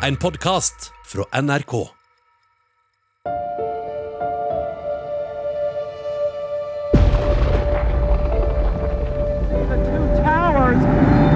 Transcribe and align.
en 0.00 0.16
podkast 0.16 0.92
fra 1.04 1.24
NRK. 1.40 1.72
towers. 10.24 10.82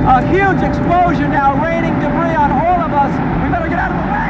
A 0.06 0.20
huge 0.26 0.62
explosion 0.62 1.30
now 1.30 1.54
raining 1.64 1.94
debris 2.00 2.36
on 2.36 2.50
all 2.52 2.80
of 2.80 2.92
us. 2.92 3.12
We 3.42 3.50
better 3.50 3.68
get 3.68 3.78
out 3.78 3.90
of 3.90 3.98
the 4.02 4.09
way. 4.12 4.29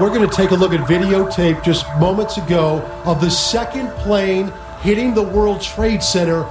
We're 0.00 0.14
going 0.14 0.28
to 0.28 0.36
take 0.36 0.50
a 0.50 0.54
look 0.54 0.72
at 0.72 0.80
videotape 0.88 1.64
just 1.64 1.86
moments 1.98 2.36
ago 2.36 2.82
of 3.04 3.20
the 3.20 3.30
second 3.30 3.88
plane 4.04 4.52
hitting 4.82 5.14
the 5.14 5.22
World 5.22 5.60
Trade 5.60 6.02
Center. 6.02 6.42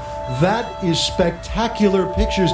That 0.42 0.84
is 0.84 1.00
spectacular 1.00 2.06
pictures. 2.14 2.52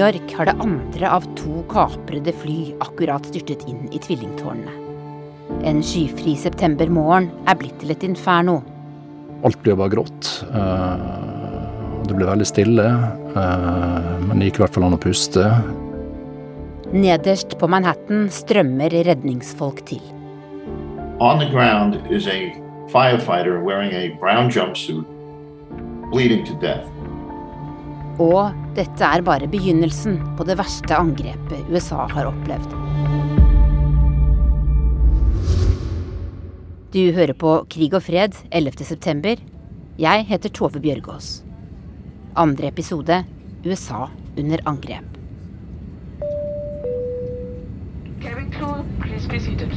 York 0.00 0.32
har 0.36 0.48
det 0.48 0.56
andre 0.64 1.10
av 1.12 1.26
to 1.38 1.62
kaprede 1.70 2.32
fly 2.42 2.74
akkurat 2.82 3.26
styrtet 3.28 3.66
inn 3.70 3.86
i 3.92 4.00
tvillingtårnene. 4.02 4.76
En 5.66 5.82
skyfri 5.84 6.36
septembermorgen 6.38 7.28
er 7.50 7.58
blitt 7.60 7.76
til 7.82 7.92
et 7.92 8.06
inferno. 8.06 8.60
Alt 9.44 9.60
blir 9.62 9.76
bare 9.76 9.92
grått. 9.92 10.30
eh, 10.52 11.20
det 12.06 12.16
blir 12.16 12.26
veldig 12.26 12.46
stille, 12.46 12.86
eh, 13.36 14.08
men 14.26 14.38
det 14.38 14.50
gikk 14.50 14.60
i 14.60 14.62
hvert 14.64 14.74
fall 14.74 14.88
an 14.88 14.96
å 14.96 15.00
puste. 15.00 15.44
Nederst 16.90 17.58
på 17.58 17.68
Manhattan 17.70 18.28
strømmer 18.34 18.90
redningsfolk 19.06 19.84
til. 19.86 20.02
On 21.20 21.38
the 21.38 21.46
ground 21.46 22.00
is 22.10 22.26
a 22.26 22.50
firefighter 22.88 23.62
wearing 23.62 23.92
a 23.92 24.16
brown 24.18 24.50
jumpsuit, 24.50 25.04
bleeding 26.10 26.44
to 26.46 26.54
death. 26.60 26.88
Og 28.18 28.50
dette 28.80 29.04
er 29.04 29.20
bare 29.24 29.48
begynnelsen 29.50 30.16
på 30.38 30.44
det 30.48 30.56
verste 30.56 30.96
angrepet 30.96 31.68
USA 31.68 32.06
har 32.08 32.30
opplevd. 32.30 32.72
Du 36.90 37.02
hører 37.14 37.36
på 37.38 37.52
Krig 37.70 37.92
og 37.94 38.02
fred 38.06 38.38
11. 38.50 38.84
september. 38.88 39.36
Jeg 40.00 40.24
heter 40.30 40.50
Tove 40.56 40.80
Bjørgaas. 40.80 41.42
Andre 42.40 42.70
episode 42.70 43.20
USA 43.66 44.06
under 44.40 44.62
angrep. 44.66 45.18
Cabin 48.22 48.48
crew, 48.54 48.80
please 49.02 49.28
be 49.28 49.40
seated. 49.40 49.76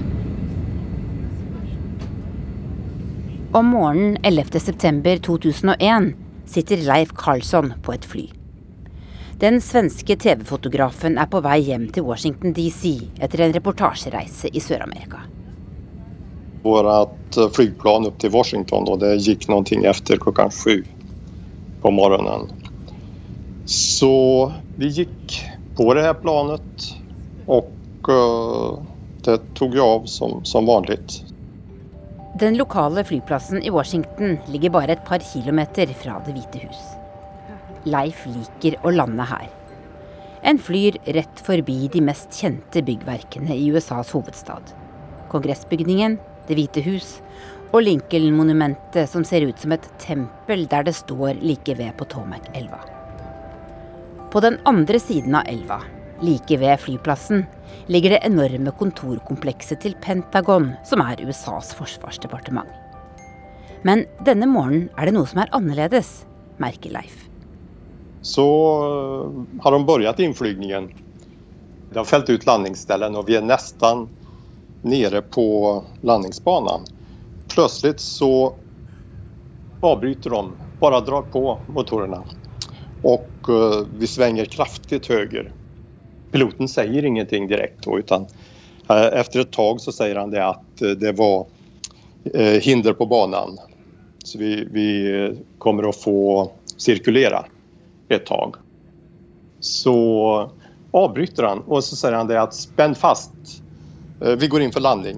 Om 3.53 3.65
morgenen 3.75 4.15
11. 4.23 4.59
september 4.59 5.19
2001 5.27 6.15
sitter 6.49 6.87
Leif 6.87 7.13
Karlsson 7.19 7.75
på 7.83 7.93
et 7.93 8.07
fly. 8.07 8.25
Den 9.39 9.61
svenske 9.61 10.15
TV-fotografen 10.15 11.17
er 11.17 11.27
på 11.29 11.41
vei 11.43 11.57
hjem 11.65 11.87
til 11.93 12.05
Washington 12.05 12.53
DC 12.53 12.93
etter 13.17 13.41
en 13.43 13.55
reportasjereise 13.55 14.51
i 14.53 14.61
Sør-Amerika. 14.61 15.23
Vårt 16.63 17.37
eh, 17.37 17.49
flygplan 17.55 18.05
til 18.05 18.13
till 18.19 18.31
Washington 18.31 18.85
då, 18.85 18.95
det 18.95 19.17
gikk 19.25 19.49
noe 19.49 19.65
etter 19.89 20.21
klokka 20.21 20.49
sju 20.51 20.83
på 21.81 21.91
morgenen. 21.91 22.47
Så 23.65 24.53
vi 24.77 24.87
gikk 24.87 25.37
på 25.75 25.93
det 25.93 26.05
her 26.05 26.13
planet 26.13 26.89
och 27.45 28.09
eh, 28.09 28.79
det 29.25 29.39
tok 29.55 29.73
jeg 29.73 29.83
av 29.83 30.05
som, 30.05 30.45
som 30.45 30.65
vanlig. 30.65 30.99
Den 32.39 32.57
lokale 32.57 33.03
flyplassen 33.03 33.63
i 33.63 33.69
Washington 33.69 34.37
ligger 34.47 34.69
bare 34.69 34.91
et 34.91 35.05
par 35.05 35.19
kilometer 35.33 35.87
fra 35.93 36.21
Det 36.25 36.33
hvite 36.33 36.67
hus. 36.67 37.02
Leif 37.85 38.25
liker 38.29 38.77
å 38.83 38.93
lande 38.93 39.25
her. 39.27 39.49
En 40.43 40.59
flyr 40.59 40.97
rett 41.15 41.39
forbi 41.43 41.87
de 41.91 42.01
mest 42.03 42.33
kjente 42.35 42.83
byggverkene 42.83 43.55
i 43.55 43.69
USAs 43.71 44.11
hovedstad. 44.15 44.73
Kongressbygningen, 45.31 46.19
Det 46.43 46.57
hvite 46.59 46.81
hus 46.83 47.21
og 47.73 47.85
Lincoln-monumentet 47.87 49.09
som 49.09 49.23
ser 49.25 49.45
ut 49.47 49.59
som 49.59 49.71
et 49.71 49.85
tempel 50.01 50.67
der 50.67 50.83
det 50.83 50.93
står 50.97 51.39
like 51.41 51.73
ved 51.79 51.95
Potomac-elva. 51.97 52.81
På 54.29 54.41
den 54.43 54.59
andre 54.69 54.99
siden 54.99 55.35
av 55.39 55.47
elva, 55.47 55.79
like 56.21 56.57
ved 56.59 56.79
flyplassen, 56.83 57.45
ligger 57.87 58.15
det 58.15 58.23
enorme 58.27 58.75
kontorkomplekset 58.77 59.81
til 59.81 59.97
Pentagon, 60.01 60.73
som 60.85 61.01
er 61.01 61.21
USAs 61.25 61.73
forsvarsdepartement. 61.77 62.69
Men 63.83 64.05
denne 64.25 64.47
morgenen 64.47 64.89
er 64.97 65.09
det 65.09 65.17
noe 65.17 65.29
som 65.29 65.41
er 65.43 65.51
annerledes, 65.55 66.23
merker 66.61 66.93
Leif. 66.93 67.32
Så 68.23 68.77
eh, 68.83 69.61
har 69.63 69.71
de 69.71 69.85
börjat 69.85 70.19
inflygningen. 70.19 70.89
De 71.89 71.97
har 71.97 72.05
fällt 72.05 72.29
ut 72.29 72.45
landningsställen 72.45 73.15
och 73.15 73.29
vi 73.29 73.35
är 73.35 73.41
nästan 73.41 74.09
nere 74.81 75.21
på 75.21 75.83
landningsbanan. 76.01 76.81
Plötsligt 77.53 77.99
så 77.99 78.55
avbryter 79.79 80.29
de, 80.29 80.55
bara 80.79 81.01
drar 81.01 81.21
på 81.21 81.59
motorerna 81.67 82.23
och 83.01 83.29
eh, 83.49 83.87
vi 83.93 84.07
svänger 84.07 84.45
kraftigt 84.45 85.07
höger. 85.07 85.51
Piloten 86.31 86.67
säger 86.67 87.05
ingenting 87.05 87.47
direkt 87.47 87.83
då, 87.83 87.99
utan 87.99 88.21
eh, 88.89 89.19
efter 89.19 89.39
ett 89.39 89.51
tag 89.51 89.81
så 89.81 89.91
säger 89.91 90.15
han 90.15 90.31
det 90.31 90.41
eh, 90.41 90.87
det 90.87 91.11
var 91.11 91.45
hinder 92.59 92.93
på 92.93 93.05
banan. 93.05 93.57
Så 94.25 94.37
vi, 94.37 94.67
vi 94.71 95.37
kommer 95.57 95.89
att 95.89 96.01
få 96.01 96.51
cirkulera 96.77 97.45
ett 98.15 98.25
tag. 98.25 98.55
Så 99.59 100.51
avbryter 100.91 101.43
han 101.43 101.59
och 101.59 101.83
så 101.83 101.95
säger 101.95 102.15
han 102.15 102.27
det 102.27 102.41
att 102.41 102.53
spänn 102.53 102.95
fast. 102.95 103.31
Eh, 104.21 104.31
Vi 104.35 104.47
går 104.47 104.61
in 104.61 104.71
för 104.71 104.79
landning. 104.79 105.17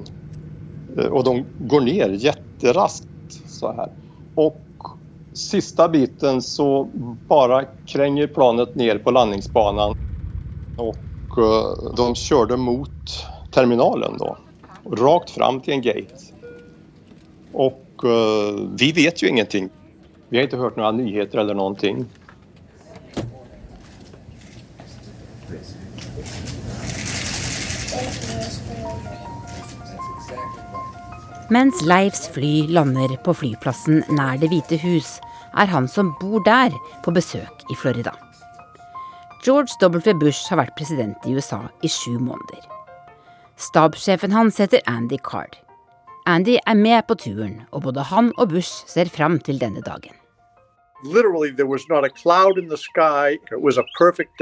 Eh, 0.97 1.05
Och 1.05 1.23
de 1.23 1.45
går 1.59 1.81
ner 1.81 2.09
jätteraskt 2.09 3.07
så 3.47 3.71
här. 3.71 3.89
Och 4.35 4.61
sista 5.33 5.89
biten 5.89 6.41
så 6.41 6.89
bara 7.27 7.63
kränger 7.85 8.27
planet 8.27 8.75
ner 8.75 8.97
på 8.97 9.11
landningsbanan. 9.11 9.95
Och 10.77 11.37
eh, 11.37 11.93
de 11.95 12.15
körde 12.15 12.57
mot 12.57 12.89
terminalen 13.51 14.17
då. 14.17 14.37
Rakt 14.91 15.29
fram 15.29 15.59
till 15.61 15.73
en 15.73 15.81
gate. 15.81 16.15
Och 17.51 17.81
vi 18.79 18.91
vet 18.91 19.23
ju 19.23 19.27
ingenting. 19.27 19.69
Vi 20.29 20.37
har 20.37 20.43
inte 20.43 20.57
hört 20.57 20.75
några 20.75 20.91
nyheter 20.91 21.37
eller 21.37 21.53
någonting. 21.53 22.05
Mens 31.53 31.81
Leifs 31.85 32.27
fly 32.33 32.65
lander 32.73 33.11
på 33.21 33.33
flyplassen 33.37 34.01
nær 34.17 34.39
Det 34.41 34.49
hvite 34.49 34.79
hus, 34.81 35.19
er 35.53 35.69
han 35.69 35.87
som 35.87 36.09
bor 36.19 36.41
der, 36.45 36.73
på 37.05 37.13
besøk 37.13 37.61
i 37.69 37.77
Florida. 37.77 38.11
George 39.45 39.77
W. 39.81 40.15
Bush 40.17 40.49
har 40.49 40.63
vært 40.63 40.75
president 40.77 41.27
i 41.29 41.35
USA 41.37 41.61
i 41.85 41.91
sju 41.91 42.17
måneder. 42.17 42.65
Stabssjefen 43.61 44.33
hans 44.33 44.57
heter 44.57 44.81
Andy 44.89 45.21
Card. 45.21 45.53
Andy 46.25 46.57
er 46.65 46.75
med 46.75 47.05
på 47.05 47.15
turen, 47.15 47.61
og 47.71 47.85
både 47.85 48.09
han 48.09 48.33
og 48.37 48.49
Bush 48.49 48.83
ser 48.89 49.05
fram 49.05 49.39
til 49.39 49.61
denne 49.61 49.85
dagen. 49.85 50.17
literally 51.05 51.51
there 51.51 51.67
was 51.67 51.87
not 51.89 52.03
a 52.03 52.09
cloud 52.09 52.57
in 52.57 52.67
the 52.67 52.77
sky. 52.77 53.37
It 53.51 53.61
was 53.61 53.77
a 53.77 53.83
perfect. 53.97 54.41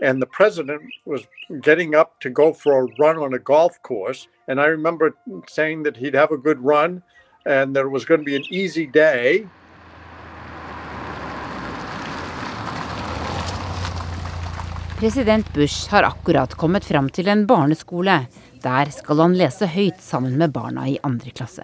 And 0.00 0.22
the 0.22 0.26
president 0.26 0.82
was 1.04 1.26
getting 1.62 1.94
up 1.94 2.20
to 2.20 2.30
go 2.30 2.52
for 2.52 2.82
a 2.82 2.86
run 2.98 3.16
on 3.18 3.34
a 3.34 3.38
golf 3.38 3.82
course. 3.82 4.28
And 4.46 4.60
I 4.60 4.66
remember 4.66 5.14
saying 5.48 5.82
that 5.82 5.96
he'd 5.96 6.14
have 6.14 6.30
a 6.30 6.36
good 6.36 6.60
run 6.64 7.02
and 7.44 7.74
that 7.74 7.84
it 7.84 7.90
was 7.90 8.04
going 8.04 8.20
to 8.20 8.24
be 8.24 8.36
an 8.36 8.44
easy 8.50 8.86
day. 8.86 9.48
President 14.98 15.54
Bush 15.54 15.88
har 15.88 16.02
akkurat 16.02 16.54
kommet 16.54 16.84
fram 16.84 17.08
til 17.10 17.28
en 17.28 17.46
barneskole. 17.46 18.26
Der 18.62 18.90
skal 18.90 19.20
han 19.22 19.36
lese 19.38 19.66
høyt 19.70 20.02
sammen 20.02 20.34
med 20.38 20.50
barna 20.50 20.88
i 20.90 20.98
andre 21.06 21.30
klasse. 21.30 21.62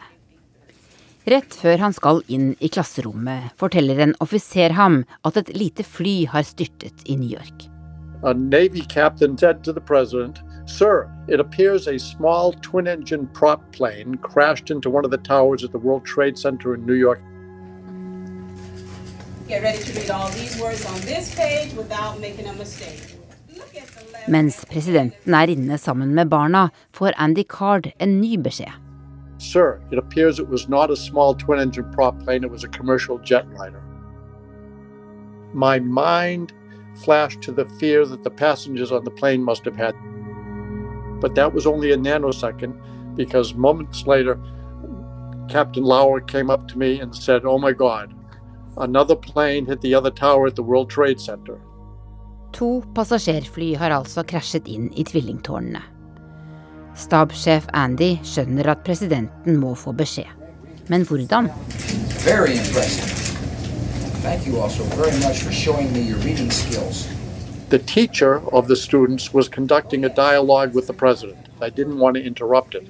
Rett 1.26 1.54
før 1.56 1.82
han 1.82 1.94
skal 1.96 2.22
inn 2.28 2.52
i 2.60 2.70
klasserommet, 2.70 3.50
forteller 3.58 4.04
en 4.04 4.14
offiser 4.22 4.78
ham 4.78 5.02
at 5.25 5.40
et 5.40 5.54
lite 5.56 5.82
fly 5.82 6.19
har 6.30 6.46
styrtet 6.46 7.08
i 7.10 7.16
New 7.19 7.32
York. 7.34 7.74
A 8.25 8.32
Navy 8.32 8.81
captain 8.81 9.37
said 9.37 9.62
to 9.65 9.73
the 9.73 9.81
president, 9.81 10.41
Sir, 10.65 11.11
it 11.29 11.41
appears 11.41 11.87
a 11.87 11.99
small 11.99 12.53
twin 12.53 12.88
engine 12.88 13.26
prop 13.29 13.61
plane 13.71 14.15
crashed 14.17 14.71
into 14.71 14.88
one 14.88 15.05
of 15.05 15.11
the 15.11 15.19
towers 15.19 15.62
at 15.62 15.73
the 15.73 15.79
World 15.79 16.06
Trade 16.06 16.38
Center 16.38 16.75
in 16.75 16.87
New 16.87 16.94
York. 16.94 17.21
Get 19.47 19.62
ready 19.62 19.79
to 19.79 19.93
read 19.93 20.11
all 20.11 20.31
these 20.31 20.59
words 20.59 20.87
on 20.87 21.00
this 21.03 21.35
page 21.35 21.75
without 21.75 22.19
making 22.19 22.47
a 22.47 22.55
mistake. 22.55 23.17
Look 23.55 23.76
at 23.76 23.88
the 23.88 24.11
letter. 24.11 24.31
Mens 24.31 24.65
presidenten 24.65 25.35
er 25.35 25.50
inne 25.53 25.79
sammen 25.79 26.15
med 26.15 26.29
barna, 26.29 26.71
får 26.93 27.12
Andy 27.17 27.44
Card 27.44 27.93
en 27.99 28.21
ny 28.21 28.38
beskjed. 28.38 28.73
sir, 29.44 29.81
it 29.91 29.99
appears 29.99 30.38
it 30.38 30.49
was 30.49 30.69
not 30.69 30.91
a 30.91 30.97
small 30.97 31.35
twin 31.35 31.61
engine 31.61 31.91
prop 31.93 32.19
plane, 32.25 32.44
it 32.44 32.50
was 32.50 32.65
a 32.65 32.69
commercial 32.69 33.19
jetliner. 33.19 33.82
My 35.53 35.79
mind 35.79 36.53
flashed 36.94 37.43
to 37.43 37.52
the 37.52 37.67
fear 37.81 38.06
that 38.06 38.23
the 38.23 38.31
passengers 38.31 38.93
on 38.93 39.05
the 39.05 39.11
plane 39.11 39.43
must 39.43 39.64
have 39.64 39.76
had. 39.76 39.94
But 41.20 41.35
that 41.35 41.52
was 41.52 41.67
only 41.67 41.93
a 41.93 41.96
nanosecond 41.96 42.75
because 43.17 43.55
moments 43.55 44.06
later, 44.06 44.38
Captain 45.49 45.85
Lauer 45.85 46.20
came 46.20 46.50
up 46.50 46.69
to 46.69 46.79
me 46.79 47.00
and 47.00 47.14
said, 47.14 47.44
Oh 47.44 47.58
my 47.58 47.73
God, 47.73 48.14
another 48.76 49.17
plane 49.17 49.67
hit 49.67 49.81
the 49.81 49.94
other 49.94 50.11
tower 50.11 50.46
at 50.46 50.56
the 50.56 50.62
World 50.62 50.91
Trade 50.91 51.20
Center. 51.20 51.61
To 52.52 52.82
passasjerfly 52.94 53.75
har 53.76 53.90
altså 53.90 54.23
krasjet 54.23 54.69
inn 54.70 54.93
i 54.94 55.05
tvillingtårnene. 55.05 55.82
Stabssjef 56.94 57.67
Andy 57.75 58.12
skjønner 58.23 58.70
at 58.70 58.85
presidenten 58.87 59.58
må 59.58 59.75
få 59.75 59.93
beskjed. 59.93 60.31
Men 60.88 61.02
hvordan? 61.08 61.50
Very 62.23 62.55
impressive. 62.55 63.13
Thank 64.25 64.47
you 64.47 64.59
also 64.59 64.85
very 64.85 65.12
much 65.21 65.43
for 65.43 65.53
showing 65.53 65.93
me 65.93 66.00
your 66.00 66.17
reading 66.21 66.50
skills. 66.50 67.06
The 67.69 67.79
teacher 67.79 68.37
of 68.55 68.69
the 68.69 68.75
students 68.75 69.35
was 69.35 69.50
conducting 69.50 70.06
a 70.06 70.09
dialogue 70.09 70.73
with 70.75 70.87
the 70.87 70.94
president. 70.94 71.47
I 71.61 71.69
didn't 71.69 71.99
want 71.99 72.17
to 72.17 72.25
interrupt 72.25 72.75
it. 72.75 72.88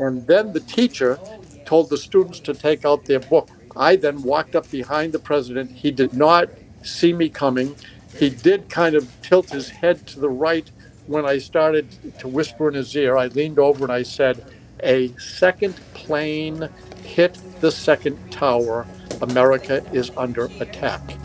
And 0.00 0.26
then 0.26 0.54
the 0.54 0.60
teacher 0.60 1.20
told 1.66 1.90
the 1.90 1.98
students 1.98 2.40
to 2.40 2.54
take 2.54 2.86
out 2.86 3.04
their 3.04 3.20
book. 3.20 3.50
I 3.76 3.96
then 3.96 4.22
walked 4.22 4.56
up 4.56 4.70
behind 4.70 5.12
the 5.12 5.18
president. 5.18 5.72
He 5.72 5.90
did 5.90 6.14
not 6.14 6.48
see 6.82 7.12
me 7.12 7.28
coming. 7.28 7.76
He 8.16 8.30
did 8.30 8.70
kind 8.70 8.96
of 8.96 9.12
tilt 9.20 9.50
his 9.50 9.68
head 9.68 10.06
to 10.06 10.20
the 10.20 10.30
right 10.30 10.70
when 11.06 11.26
I 11.26 11.36
started 11.36 11.86
to 12.20 12.28
whisper 12.28 12.66
in 12.68 12.74
his 12.76 12.96
ear. 12.96 13.18
I 13.18 13.26
leaned 13.26 13.58
over 13.58 13.84
and 13.84 13.92
I 13.92 14.04
said, 14.04 14.42
A 14.82 15.08
second 15.18 15.74
plane 15.92 16.70
hit 17.06 17.38
the 17.60 17.70
second 17.70 18.16
tower. 18.30 18.86
America 19.20 19.80
is 19.92 20.10
under 20.16 20.44
attack. 20.60 21.16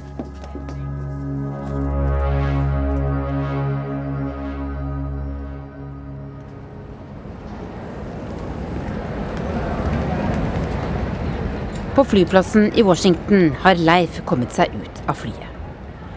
På 11.96 12.04
flyplassen 12.04 12.72
i 12.76 12.82
Washington 12.82 13.52
har 13.60 13.76
Leif 13.76 14.22
kommet 14.26 14.54
seg 14.56 14.72
ut 14.76 15.02
av 15.12 15.14
flyet. 15.14 15.50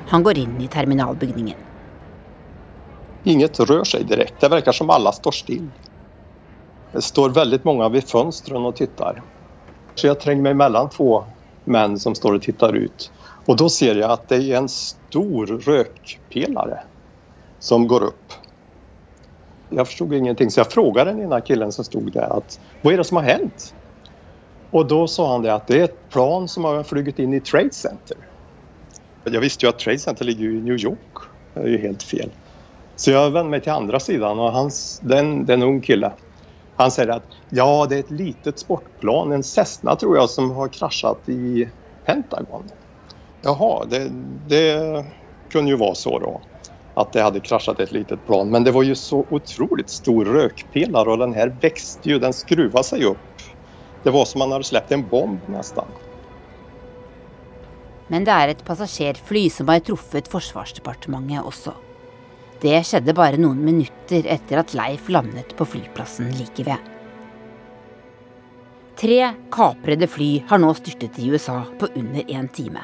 Han 0.09 0.23
går 0.23 0.39
inn 0.39 0.61
i 0.63 0.69
terminalbygningen. 0.69 1.59
Inget 3.25 3.61
rör 3.61 3.85
sig 3.85 4.05
direkt. 4.05 4.41
Det 4.41 4.49
verkar 4.49 4.73
som 4.73 4.91
alla 4.91 5.13
står 5.13 5.31
still. 5.31 5.69
Det 6.93 7.03
står 7.03 7.31
väldigt 7.31 7.65
många 7.65 7.89
vid 7.89 8.09
fönstren 8.09 8.67
och 8.67 8.77
tittar. 8.77 9.23
Så 9.95 10.07
jag 10.07 10.21
tränger 10.21 10.43
mig 10.43 10.55
mellan 10.55 10.91
två 10.91 11.25
män 11.65 11.99
som 11.99 12.15
står 12.15 12.35
och 12.35 12.43
tittar 12.43 12.73
ut. 12.73 13.13
Och 13.47 13.57
då 13.57 13.69
ser 13.69 13.95
jag 13.95 14.11
att 14.11 14.29
det 14.29 14.37
är 14.37 14.57
en 14.57 14.69
stor 14.69 15.47
rökpelare 15.47 16.81
som 17.59 17.89
går 17.89 18.03
upp. 18.03 18.33
Jag 19.69 19.87
förstod 19.87 20.15
ingenting 20.15 20.51
så 20.51 20.61
jag 20.61 20.73
frågade 20.73 21.11
den 21.11 21.21
ena 21.21 21.41
killen 21.41 21.73
som 21.73 21.85
stod 21.85 22.13
där 22.13 22.39
att 22.39 22.61
vad 22.83 22.95
är 22.95 22.99
det 22.99 23.05
som 23.05 23.17
har 23.17 23.25
hänt? 23.25 23.75
Och 24.71 24.87
då 24.87 25.07
sa 25.07 25.33
han 25.33 25.43
det 25.43 25.55
att 25.55 25.67
det 25.67 25.81
är 25.81 25.85
ett 25.85 26.09
plan 26.09 26.49
som 26.49 26.65
har 26.65 26.83
flugit 26.83 27.19
in 27.19 27.35
i 27.35 27.41
Trade 27.41 27.73
Center. 27.73 28.17
Jag 29.25 29.41
visste 29.41 29.67
ju 29.67 29.71
att 29.71 29.79
Trade 29.79 29.99
Center 29.99 30.25
ligger 30.25 30.45
i 30.45 30.61
New 30.61 30.79
York. 30.79 30.99
Det 31.55 31.61
är 31.61 31.67
ju 31.67 31.79
helt 31.79 32.03
fel. 32.03 32.31
Så 32.97 33.11
jag 33.11 33.31
vände 33.31 33.51
mig 33.51 33.61
till 33.61 33.73
andra 33.73 34.01
sidan 34.01 34.39
och 34.39 34.53
hans, 34.53 35.01
den, 35.03 35.47
den 35.47 35.63
ung 35.63 35.81
kille, 35.81 36.13
han 36.77 36.91
säger 36.91 37.09
att 37.09 37.27
ja, 37.51 37.87
det 37.89 37.97
är 37.97 38.01
ett 38.01 38.11
litet 38.11 38.59
sportplan, 38.59 39.33
en 39.33 39.43
Cessna 39.43 39.97
tror 39.97 40.17
jag, 40.17 40.31
som 40.31 40.51
har 40.51 40.69
kraschat 40.69 41.29
i 41.29 41.69
Pentagon. 42.05 42.65
Jaha, 43.43 43.85
det, 43.85 44.13
det 44.49 45.05
kunde 45.51 45.71
ju 45.71 45.77
vara 45.77 45.95
så 45.95 46.19
då 46.19 46.41
att 46.95 47.13
det 47.13 47.23
hade 47.23 47.41
kraschat 47.41 47.81
ett 47.81 47.93
litet 47.93 48.27
plan. 48.27 48.51
Men 48.51 48.65
det 48.65 48.71
var 48.71 48.83
ju 48.83 48.95
så 48.95 49.27
otroligt 49.31 49.91
stor 49.91 50.25
rökpelare 50.25 51.11
och 51.11 51.19
den 51.19 51.35
här 51.35 51.57
växte 51.61 52.09
ju, 52.09 52.19
den 52.19 52.33
skruvade 52.33 52.85
sig 52.85 53.05
upp. 53.05 53.19
Det 54.03 54.11
var 54.11 54.25
som 54.25 54.39
man 54.39 54.53
hade 54.53 54.65
släppt 54.65 54.93
en 54.93 55.09
bomb 55.09 55.39
nästan. 55.47 55.87
Men 58.07 58.25
det 58.25 58.33
er 58.33 58.49
et 58.49 58.65
passasjerfly 58.65 59.51
som 59.51 59.69
har 59.69 59.81
truffet 59.81 60.29
Forsvarsdepartementet 60.29 61.45
også. 61.45 61.73
Det 62.63 62.79
skjedde 62.87 63.15
bare 63.17 63.41
noen 63.41 63.61
minutter 63.65 64.27
etter 64.31 64.63
at 64.63 64.75
Leif 64.77 65.09
landet 65.13 65.57
på 65.59 65.67
flyplassen 65.69 66.31
like 66.39 66.65
ved. 66.67 66.91
Tre 68.97 69.21
kaprede 69.53 70.07
fly 70.07 70.31
har 70.49 70.61
nå 70.63 70.71
styrtet 70.79 71.19
i 71.19 71.31
USA 71.35 71.65
på 71.79 71.91
under 71.99 72.23
én 72.31 72.49
time. 72.49 72.83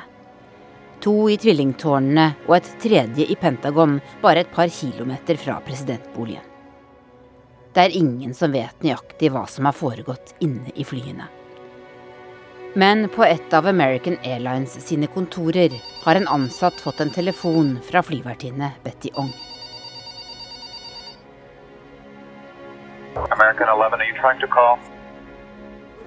To 1.01 1.31
i 1.33 1.39
tvillingtårnene 1.41 2.27
og 2.49 2.57
et 2.59 2.71
tredje 2.83 3.25
i 3.25 3.37
Pentagon, 3.41 4.01
bare 4.21 4.43
et 4.43 4.51
par 4.53 4.69
kilometer 4.69 5.39
fra 5.41 5.61
presidentboligen. 5.65 6.45
Det 7.73 7.85
er 7.87 7.95
ingen 7.95 8.35
som 8.35 8.53
vet 8.53 8.83
nøyaktig 8.83 9.31
hva 9.31 9.47
som 9.49 9.69
har 9.69 9.77
foregått 9.79 10.35
inne 10.43 10.75
i 10.75 10.85
flyene. 10.85 11.29
Men 12.75 13.09
på 13.11 13.25
et 13.25 13.55
av 13.55 13.67
American 13.67 14.19
Airlines 14.27 14.75
sine 14.83 15.07
kontorer 15.11 15.73
har 16.03 16.19
en 16.19 16.29
ansatt 16.29 16.83
fått 16.83 17.01
en 17.01 17.15
telefon 17.15 17.79
fra 17.87 18.03
flyvertinne 18.03 18.73
Betty 18.85 19.15
Ong. 19.15 19.31
American 23.33 23.69
11, 23.69 24.01
are 24.01 24.05
you 24.05 24.15
trying 24.15 24.41
to 24.41 24.47
call? 24.47 24.79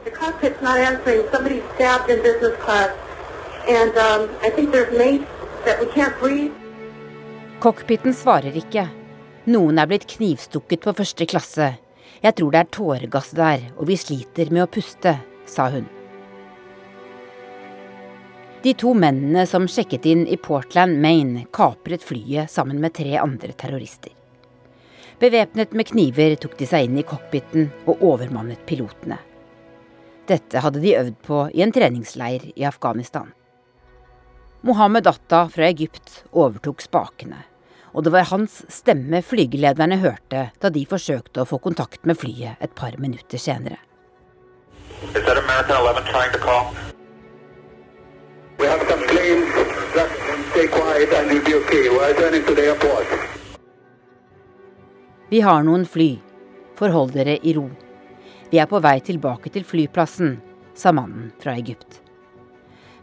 The 0.04 0.12
cockpit's 0.12 0.62
not 0.62 0.78
answering. 0.78 1.24
Somebody's 1.32 1.64
stabbed 1.76 2.10
in 2.10 2.22
business 2.22 2.56
class. 2.60 2.92
And 3.68 3.96
um, 3.98 4.30
I 4.42 4.50
think 4.50 4.72
there's 4.72 4.92
mace 4.98 5.26
that 5.66 5.80
we 5.80 5.88
can't 5.88 6.18
breathe. 6.20 6.52
Cockpiten 7.60 8.14
svarer 8.14 8.52
ikke. 8.60 8.90
Noen 9.46 9.80
er 9.80 9.88
blitt 9.88 10.08
knivstukket 10.08 10.84
på 10.84 10.94
første 10.98 11.28
klasse. 11.28 11.70
Jeg 12.24 12.36
tror 12.36 12.52
det 12.52 12.60
er 12.60 12.72
tåregass 12.72 13.32
der, 13.36 13.64
og 13.78 13.88
vi 13.88 13.96
sliter 14.00 14.52
med 14.52 14.66
å 14.66 14.72
puste, 14.72 15.16
sa 15.48 15.70
hun. 15.72 15.88
De 18.64 18.72
to 18.80 18.94
mennene 18.96 19.44
som 19.48 19.68
sjekket 19.68 20.06
inn 20.08 20.26
i 20.28 20.40
Portland, 20.40 21.00
Maine, 21.04 21.46
kapret 21.52 22.04
flyet 22.04 22.52
sammen 22.52 22.80
med 22.84 22.96
tre 22.96 23.18
andre 23.20 23.52
terrorister. 23.60 24.12
Bevæpnet 25.24 25.72
med 25.72 25.88
kniver 25.88 26.34
tok 26.36 26.58
de 26.60 26.66
seg 26.68 26.84
inn 26.84 26.98
i 27.00 27.04
cockpiten 27.08 27.70
og 27.88 28.02
overmannet 28.04 28.66
pilotene. 28.68 29.16
Dette 30.28 30.60
hadde 30.60 30.82
de 30.84 30.98
øvd 31.00 31.16
på 31.24 31.38
i 31.56 31.62
en 31.64 31.72
treningsleir 31.72 32.50
i 32.52 32.66
Afghanistan. 32.68 33.30
Mohammed 34.68 35.08
Atta 35.08 35.46
fra 35.54 35.70
Egypt 35.70 36.26
overtok 36.32 36.84
spakene, 36.84 37.40
og 37.96 38.04
det 38.04 38.12
var 38.12 38.28
hans 38.34 38.58
stemme 38.68 39.22
flygelederne 39.24 40.02
hørte 40.04 40.50
da 40.60 40.72
de 40.76 40.84
forsøkte 40.92 41.46
å 41.46 41.48
få 41.48 41.62
kontakt 41.64 42.04
med 42.04 42.20
flyet 42.20 42.60
et 42.60 42.76
par 42.76 43.00
minutter 43.00 43.40
senere. 43.40 43.80
Is 45.16 45.24
that 45.24 45.40
American 45.40 45.78
11 45.80 46.04
trying 46.12 46.34
to 46.36 46.40
call? 46.40 46.76
We 48.60 48.68
have 48.68 48.84
some 48.92 49.08
planes. 49.08 49.48
Just 49.96 50.52
stay 50.52 50.68
quiet 50.68 51.14
and 51.14 51.32
you'll 51.32 51.46
be 51.48 51.56
okay. 51.64 51.88
We're 51.88 52.12
returning 52.12 52.44
to 52.44 52.56
the 52.56 52.74
airport. 52.74 53.33
Vi 55.34 55.40
har 55.42 55.64
noen 55.66 55.82
fly. 55.86 56.20
Forhold 56.78 57.16
dere 57.18 57.40
i 57.42 57.56
ro. 57.58 57.64
Vi 58.52 58.60
er 58.62 58.68
på 58.70 58.78
vei 58.86 59.00
tilbake 59.02 59.50
til 59.50 59.64
flyplassen, 59.66 60.36
sa 60.78 60.92
mannen 60.94 61.32
fra 61.42 61.56
Egypt. 61.58 62.04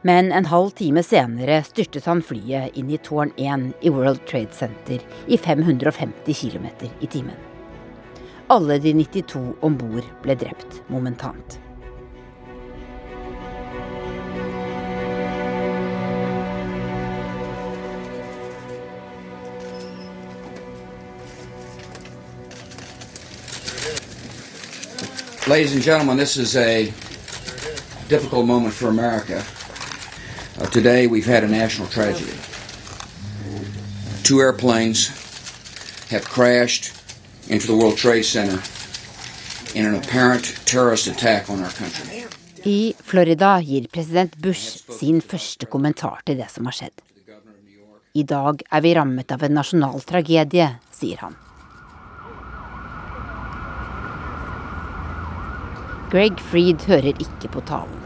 Men 0.06 0.30
en 0.30 0.46
halv 0.46 0.70
time 0.78 1.02
senere 1.02 1.56
styrtet 1.66 2.06
han 2.06 2.22
flyet 2.22 2.78
inn 2.78 2.92
i 2.94 3.00
tårn 3.02 3.32
1 3.34 3.64
i 3.82 3.90
World 3.90 4.22
Trade 4.30 4.54
Center 4.54 5.02
i 5.26 5.40
550 5.42 6.38
km 6.44 6.68
i 6.86 7.10
timen. 7.10 7.34
Alle 8.46 8.78
de 8.78 8.94
92 8.94 9.42
om 9.66 9.80
bord 9.82 10.06
ble 10.22 10.38
drept 10.38 10.84
momentant. 10.86 11.58
Ladies 25.48 25.72
and 25.74 25.82
gentlemen, 25.82 26.18
this 26.18 26.36
is 26.36 26.54
a 26.54 26.84
difficult 28.08 28.44
moment 28.46 28.74
for 28.74 28.88
America. 28.88 29.42
Uh, 30.58 30.66
today 30.66 31.06
we've 31.06 31.24
had 31.24 31.42
a 31.42 31.48
national 31.48 31.88
tragedy. 31.88 32.36
Two 34.22 34.40
airplanes 34.40 35.08
have 36.10 36.26
crashed 36.26 36.92
into 37.48 37.66
the 37.66 37.74
World 37.74 37.96
Trade 37.96 38.24
Center 38.24 38.60
in 39.74 39.86
an 39.86 39.94
apparent 39.94 40.60
terrorist 40.66 41.06
attack 41.06 41.48
on 41.48 41.64
our 41.64 41.70
country. 41.70 42.26
I 42.66 42.94
Florida 43.02 43.62
gir 43.64 43.88
president 43.88 44.36
Bush 44.42 44.84
sin 44.90 45.22
første 45.22 45.66
kommentar 45.66 46.20
til 46.26 46.36
det 46.36 46.50
som 46.50 46.68
har 46.68 46.76
skjedd. 46.76 47.00
I 48.12 48.22
dag 48.22 48.60
er 48.70 48.80
vi 48.80 48.94
rammet 48.94 49.32
av 49.32 49.42
en 49.42 49.54
nasjonal 49.56 50.02
tragedie, 50.04 50.68
sier 50.92 51.24
han. 51.24 51.49
Greg 56.10 56.40
Freed 56.42 56.82
hører 56.90 57.12
ikke 57.12 57.52
på 57.54 57.60
talen, 57.68 58.00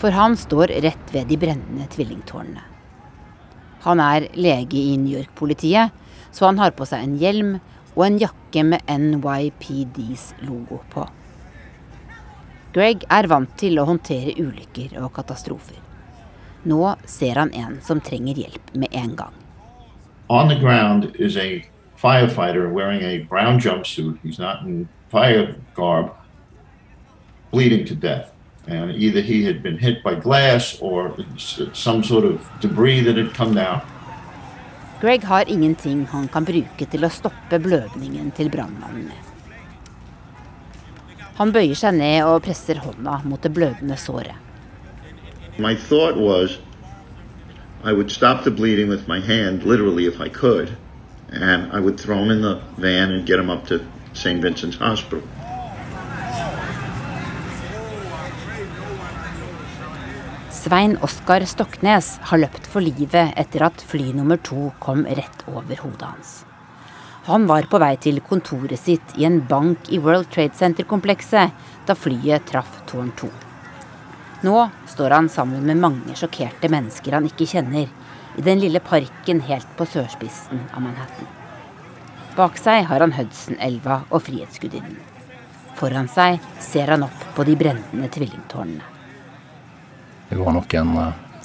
for 0.00 0.10
han 0.10 0.34
står 0.34 0.72
rett 0.82 1.12
ved 1.14 1.28
de 1.30 1.36
brennende 1.38 1.86
tvillingtårnene. 1.92 2.64
Han 3.84 4.02
er 4.02 4.26
lege 4.34 4.80
i 4.80 4.96
New 4.98 5.14
York-politiet, 5.14 5.94
så 6.34 6.48
han 6.48 6.58
har 6.58 6.74
på 6.74 6.88
seg 6.88 7.04
en 7.04 7.14
hjelm 7.20 7.52
og 7.94 8.02
en 8.08 8.18
jakke 8.18 8.64
med 8.66 8.90
NYPDs 8.90 10.32
logo 10.48 10.80
på. 10.90 11.06
Greg 12.74 13.06
er 13.06 13.30
vant 13.30 13.54
til 13.58 13.78
å 13.78 13.86
håndtere 13.86 14.34
ulykker 14.34 14.98
og 14.98 15.12
katastrofer. 15.14 15.78
Nå 16.66 16.82
ser 17.06 17.38
han 17.38 17.54
en 17.54 17.78
som 17.86 18.02
trenger 18.02 18.42
hjelp 18.42 18.74
med 18.74 18.90
en 18.98 19.14
gang. 19.14 19.34
On 20.28 20.50
the 20.50 20.58
ground 20.58 21.12
is 21.14 21.36
a 21.36 21.62
firefighter 21.96 22.66
wearing 22.68 23.00
a 23.02 23.24
brown 23.30 23.60
jumpsuit. 23.60 24.18
He's 24.24 24.42
not 24.42 24.66
in 24.66 24.88
fire 25.08 25.54
garb, 25.74 26.10
bleeding 27.50 27.84
to 27.86 27.94
death. 27.94 28.32
And 28.66 28.94
either 28.96 29.20
he 29.20 29.44
had 29.44 29.62
been 29.62 29.78
hit 29.78 30.02
by 30.02 30.14
glass 30.14 30.78
or 30.80 31.16
some 31.72 32.04
sort 32.04 32.24
of 32.24 32.46
debris 32.60 33.00
that 33.00 33.16
had 33.16 33.32
come 33.34 33.54
down. 33.54 33.80
Greg 35.00 35.24
har 35.24 35.44
ingenting 35.48 36.06
han 36.06 36.28
kan 36.28 36.44
bruke 36.44 36.86
til 36.90 37.04
å 37.06 37.08
stoppe 37.08 37.58
blødningen 37.62 38.32
til 38.34 38.50
brannmannen 38.50 39.06
med. 39.06 39.24
Han 41.38 41.52
bøyer 41.54 41.78
seg 41.78 41.94
ned 41.94 42.26
og 42.26 42.42
presser 42.42 42.80
hånda 42.82 43.20
mot 43.24 43.42
det 43.42 43.52
blødende 43.54 43.96
såret. 43.96 44.34
My 45.58 45.74
thought 45.74 46.16
was 46.18 46.58
I 47.84 47.92
would 47.92 48.10
stop 48.10 48.42
the 48.42 48.50
bleeding 48.50 48.88
with 48.88 49.06
my 49.06 49.20
hand, 49.20 49.62
literally, 49.62 50.06
if 50.06 50.20
I 50.20 50.28
could, 50.28 50.76
and 51.30 51.70
I 51.72 51.78
would 51.78 51.98
throw 51.98 52.18
him 52.18 52.30
in 52.30 52.42
the 52.42 52.60
van 52.76 53.12
and 53.12 53.24
get 53.24 53.38
him 53.38 53.50
up 53.50 53.66
to 53.68 53.80
St. 54.14 54.42
Vincent's 54.42 54.76
Hospital. 54.76 55.22
Svein 60.58 60.96
Oskar 61.02 61.44
Stoknes 61.46 62.16
har 62.22 62.40
løpt 62.42 62.64
for 62.66 62.82
livet 62.82 63.36
etter 63.38 63.62
at 63.62 63.82
fly 63.86 64.08
nummer 64.10 64.40
to 64.42 64.72
kom 64.82 65.04
rett 65.06 65.44
over 65.46 65.78
hodet 65.84 66.08
hans. 66.08 66.32
Han 67.28 67.46
var 67.46 67.68
på 67.70 67.78
vei 67.78 67.92
til 68.02 68.18
kontoret 68.26 68.80
sitt 68.80 69.14
i 69.20 69.26
en 69.28 69.38
bank 69.46 69.92
i 69.94 70.00
World 70.02 70.32
Trade 70.34 70.58
Center-komplekset 70.58 71.54
da 71.86 71.94
flyet 71.94 72.50
traff 72.50 72.80
tårn 72.90 73.14
2. 73.20 73.30
Nå 74.48 74.56
står 74.90 75.14
han 75.14 75.30
sammen 75.30 75.62
med 75.62 75.78
mange 75.84 76.18
sjokkerte 76.18 76.72
mennesker 76.74 77.14
han 77.20 77.30
ikke 77.30 77.46
kjenner, 77.54 77.86
i 78.34 78.46
den 78.50 78.58
lille 78.58 78.82
parken 78.82 79.44
helt 79.46 79.70
på 79.78 79.86
sørspissen 79.94 80.66
av 80.72 80.82
Manhattan. 80.82 81.30
Bak 82.34 82.58
seg 82.58 82.90
har 82.90 83.06
han 83.06 83.14
Hudson-elva 83.14 84.02
og 84.10 84.26
Frihetsgudinnen. 84.26 84.98
Foran 85.78 86.10
seg 86.10 86.42
ser 86.58 86.96
han 86.96 87.06
opp 87.06 87.26
på 87.38 87.46
de 87.46 87.54
brennende 87.58 88.10
tvillingtårnene. 88.10 88.87
Det 90.28 90.36
var 90.36 90.52
nok 90.52 90.74
en 90.76 90.92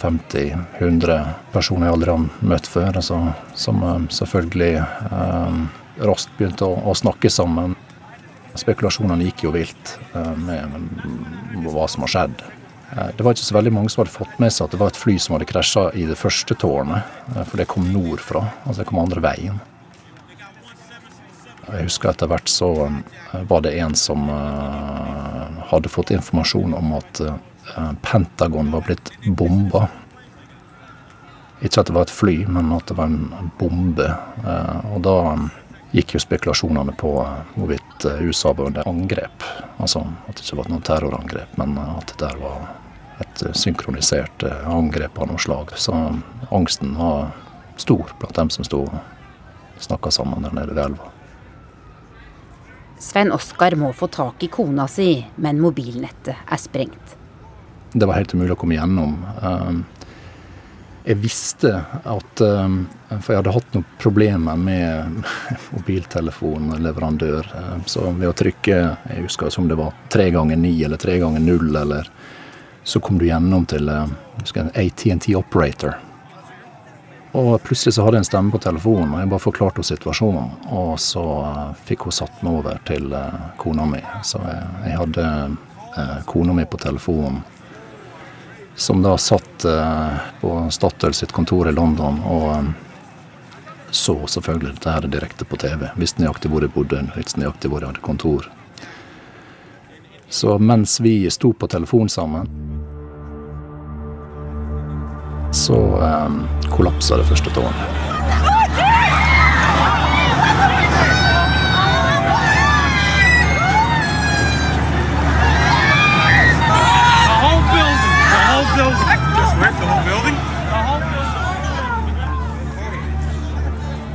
50-100 0.03 1.29
personer 1.53 1.87
jeg 1.87 1.95
aldri 1.95 2.11
har 2.11 2.25
møtt 2.43 2.67
før, 2.67 2.91
altså, 2.99 3.19
som 3.55 3.79
eh, 3.87 4.01
selvfølgelig 4.11 4.73
eh, 4.81 5.61
raskt 6.03 6.33
begynte 6.39 6.67
å, 6.67 6.75
å, 6.91 6.95
snakke 6.97 7.31
sammen. 7.31 7.77
Spekulasjonene 8.59 9.29
gikk 9.29 9.45
jo 9.45 9.53
vilt 9.55 9.95
eh, 10.11 10.33
med, 10.35 10.75
med, 10.75 11.69
hva 11.71 11.87
som 11.87 12.03
har 12.03 12.13
skjedd. 12.15 12.43
Eh, 12.97 13.11
det 13.17 13.23
var 13.25 13.35
ikke 13.35 13.47
så 13.47 13.57
veldig 13.57 13.73
mange 13.73 13.93
som 13.93 14.03
hadde 14.03 14.15
fått 14.15 14.39
med 14.43 14.53
seg 14.53 14.67
at 14.67 14.75
det 14.75 14.81
var 14.81 14.91
et 14.91 14.99
fly 14.99 15.15
som 15.21 15.37
hadde 15.37 15.49
krasja 15.49 15.85
i 15.97 16.07
det 16.09 16.17
første 16.19 16.57
tårnet, 16.59 17.15
eh, 17.33 17.45
for 17.47 17.61
det 17.61 17.69
kom 17.71 17.87
nordfra. 17.93 18.43
Altså 18.65 18.83
det 18.83 18.89
kom 18.91 19.01
andre 19.01 19.23
veien. 19.23 19.61
Jeg 21.63 21.87
husker 21.87 22.11
etter 22.11 22.29
hvert 22.29 22.51
så 22.51 22.69
eh, 22.85 23.39
var 23.49 23.63
det 23.65 23.77
en 23.79 23.95
som 23.97 24.27
hadde 25.71 25.89
fått 25.89 26.11
informasjon 26.13 26.75
om 26.77 26.95
at 26.99 27.23
Pentagon 28.01 28.71
var 28.71 28.81
blitt 28.87 29.11
bomba. 29.25 29.87
Ikke 31.63 31.79
at 31.79 31.87
det 31.87 31.95
var 31.95 32.07
et 32.07 32.13
fly, 32.13 32.37
men 32.51 32.73
at 32.75 32.87
det 32.89 32.97
var 32.97 33.07
en 33.07 33.51
bombe. 33.59 34.09
Og 34.91 34.99
da 35.05 35.17
gikk 35.93 36.15
jo 36.15 36.21
spekulasjonene 36.23 36.95
på 36.99 37.13
hvorvidt 37.55 38.07
USA 38.25 38.51
var 38.51 38.71
under 38.71 38.89
angrep. 38.89 39.45
Altså 39.77 40.03
at 40.27 40.35
det 40.35 40.43
ikke 40.43 40.59
var 40.59 40.71
noe 40.73 40.83
terrorangrep, 40.83 41.57
men 41.61 41.77
at 41.79 42.11
det 42.11 42.19
der 42.25 42.35
var 42.41 42.67
et 43.23 43.43
synkronisert 43.55 44.43
angrep 44.67 45.19
av 45.21 45.29
noe 45.31 45.39
slag. 45.39 45.71
Så 45.79 45.95
angsten 46.51 46.97
var 46.99 47.31
stor 47.79 48.11
blant 48.19 48.35
dem 48.35 48.49
som 48.53 48.67
sto 48.67 48.83
og 48.89 49.81
snakka 49.83 50.11
sammen 50.11 50.43
der 50.43 50.53
nede 50.55 50.75
ved 50.75 50.83
elva. 50.83 51.11
Svein 52.99 53.33
Oskar 53.35 53.75
må 53.75 53.91
få 53.95 54.07
tak 54.07 54.43
i 54.43 54.47
kona 54.51 54.85
si, 54.87 55.25
men 55.35 55.59
mobilnettet 55.59 56.35
er 56.35 56.59
sprengt. 56.61 57.17
Det 57.93 58.05
var 58.05 58.17
helt 58.17 58.33
umulig 58.33 58.55
å 58.55 58.59
komme 58.59 58.77
gjennom. 58.77 59.17
Jeg 61.03 61.19
visste 61.19 61.73
at 62.07 62.39
For 62.41 63.27
jeg 63.29 63.39
hadde 63.41 63.53
hatt 63.53 63.75
noen 63.75 63.85
problemer 64.01 64.57
med 64.57 65.19
mobiltelefonleverandør. 65.75 67.49
Så 67.85 68.07
ved 68.17 68.29
å 68.29 68.37
trykke 68.37 68.77
jeg 68.79 69.25
husker 69.25 69.51
som 69.53 69.67
det 69.69 69.77
var 69.77 69.93
tre 70.13 70.29
ganger 70.33 70.57
ni 70.57 70.73
eller 70.83 71.01
tre 71.01 71.19
ganger 71.21 71.43
null, 71.43 71.75
eller 71.75 72.09
så 72.83 72.99
kom 73.03 73.19
du 73.19 73.27
gjennom 73.27 73.67
til 73.69 73.91
ATNT 73.91 75.29
Operator. 75.37 75.99
Og 77.33 77.55
plutselig 77.65 77.95
så 77.95 78.03
hadde 78.05 78.19
jeg 78.19 78.27
en 78.27 78.29
stemme 78.29 78.53
på 78.53 78.61
telefonen, 78.61 79.13
og 79.15 79.21
jeg 79.23 79.29
bare 79.31 79.41
forklarte 79.41 79.85
situasjonen. 79.85 80.51
Og 80.77 80.91
så 81.01 81.23
fikk 81.87 82.05
hun 82.07 82.13
satt 82.13 82.43
meg 82.45 82.59
over 82.59 82.81
til 82.85 83.09
kona 83.61 83.87
mi. 83.89 84.01
Så 84.25 84.41
jeg, 84.45 84.67
jeg 84.85 84.99
hadde 84.99 85.25
kona 86.29 86.53
mi 86.57 86.65
på 86.69 86.77
telefonen 86.81 87.41
som 88.75 89.01
da 89.01 89.17
satt 89.17 89.65
eh, 89.65 90.07
på 90.41 90.55
Statoil 90.71 91.13
sitt 91.13 91.31
kontor 91.31 91.69
i 91.69 91.71
London 91.71 92.19
og 92.25 92.49
eh, 92.55 92.71
så 93.93 94.15
selvfølgelig 94.27 94.73
dette 94.73 94.89
her 94.89 95.05
direkte 95.07 95.45
på 95.45 95.57
TV. 95.61 95.85
Visste 96.01 96.23
nøyaktig 96.23 96.49
hvor 96.49 96.65
jeg 96.65 96.73
bodde, 96.73 97.03
visste 97.13 97.37
nøyaktig 97.37 97.69
hvor 97.69 97.83
jeg 97.83 97.93
hadde 97.93 98.05
kontor. 98.05 98.47
Så 100.33 100.57
mens 100.57 100.97
vi 101.03 101.19
sto 101.29 101.51
på 101.53 101.69
telefon 101.69 102.09
sammen, 102.09 102.49
så 105.53 105.77
eh, 106.01 106.69
kollapsa 106.73 107.21
det 107.21 107.29
første 107.29 107.53
tårnet. 107.53 108.42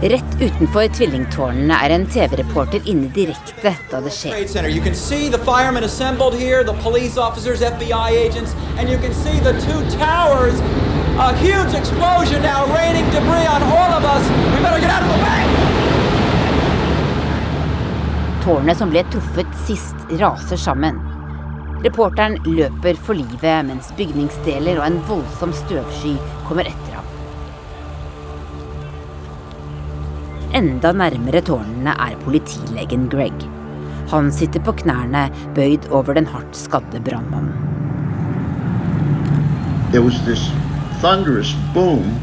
Rett 0.03 0.35
utenfor 0.41 0.85
tvillingtårnene 0.95 1.75
er 1.85 1.91
en 1.91 2.05
TV-reporter 2.07 2.85
inne 2.87 3.09
direkte 3.17 3.73
da 3.91 4.01
det 4.05 4.13
skjer. 4.15 4.45
The 4.47 4.61
the 9.43 9.89
the. 9.99 10.61
A 11.19 11.33
huge 11.35 11.75
explosion 11.75 12.43
now, 12.43 12.67
raining 12.77 13.05
debris 13.11 13.49
on 13.49 13.63
all 13.63 13.93
of 13.99 14.05
us. 14.05 14.23
We 14.55 14.61
better 14.63 14.81
get 14.81 14.91
out 14.91 15.03
of 15.03 15.09
the 15.09 15.19
way! 15.25 15.41
Tårnet 18.45 18.79
som 18.79 18.91
ble 18.95 19.03
truffet 19.11 19.61
sist, 19.67 19.97
raser 20.21 20.57
sammen. 20.57 21.08
Reporteren 21.79 22.41
løper 22.43 22.97
for 23.07 23.15
livet 23.15 23.67
mens 23.69 23.93
bygningsdeler 23.95 24.81
og 24.81 24.87
en 24.89 24.97
voldsom 25.07 25.53
støvsky 25.55 26.17
kommer 26.49 26.67
etter 26.67 26.97
ham. 26.97 27.07
Enda 30.59 30.91
nærmere 30.91 31.45
tårnene 31.47 31.95
er 32.03 32.19
politilegen 32.25 33.07
Greg. 33.13 33.47
Han 34.11 34.33
sitter 34.35 34.65
på 34.67 34.75
knærne, 34.83 35.29
bøyd 35.55 35.87
over 35.95 36.19
den 36.19 36.27
hardt 36.27 36.59
skadde 36.59 36.99
brannmannen. 37.07 37.55
There 39.93 40.03
was 40.03 40.19
this 40.27 40.51
thunderous 41.01 41.55
boom 41.75 42.19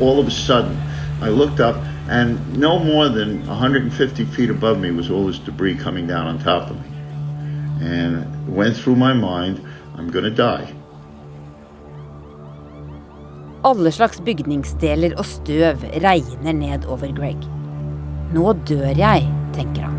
all 0.00 0.20
of 0.20 0.28
a 0.28 0.30
sudden. 0.30 0.76
I 1.20 1.30
looked 1.30 1.58
up, 1.58 1.76
and 2.08 2.38
no 2.56 2.78
more 2.78 3.08
than 3.08 3.42
150 3.48 4.24
feet 4.26 4.50
above 4.50 4.78
me 4.78 4.92
was 4.92 5.10
all 5.10 5.26
this 5.26 5.40
debris 5.40 5.74
coming 5.74 6.06
down 6.06 6.26
on 6.28 6.38
top 6.38 6.70
of 6.70 6.76
me. 6.76 6.95
And 7.80 8.24
went 8.56 8.76
through 8.76 8.96
my 8.96 9.12
mind, 9.12 9.60
I'm 9.96 10.10
gonna 10.10 10.30
die. 10.30 10.66
Alle 13.66 13.90
slags 13.92 14.20
bygningsdeler 14.22 15.16
og 15.18 15.26
støv 15.26 15.82
regner 16.04 16.54
ned 16.54 16.86
over 16.86 17.10
Greg. 17.12 17.40
Nå 18.34 18.52
dør 18.68 18.92
jeg, 18.94 19.26
tenker 19.56 19.88
han. 19.88 19.96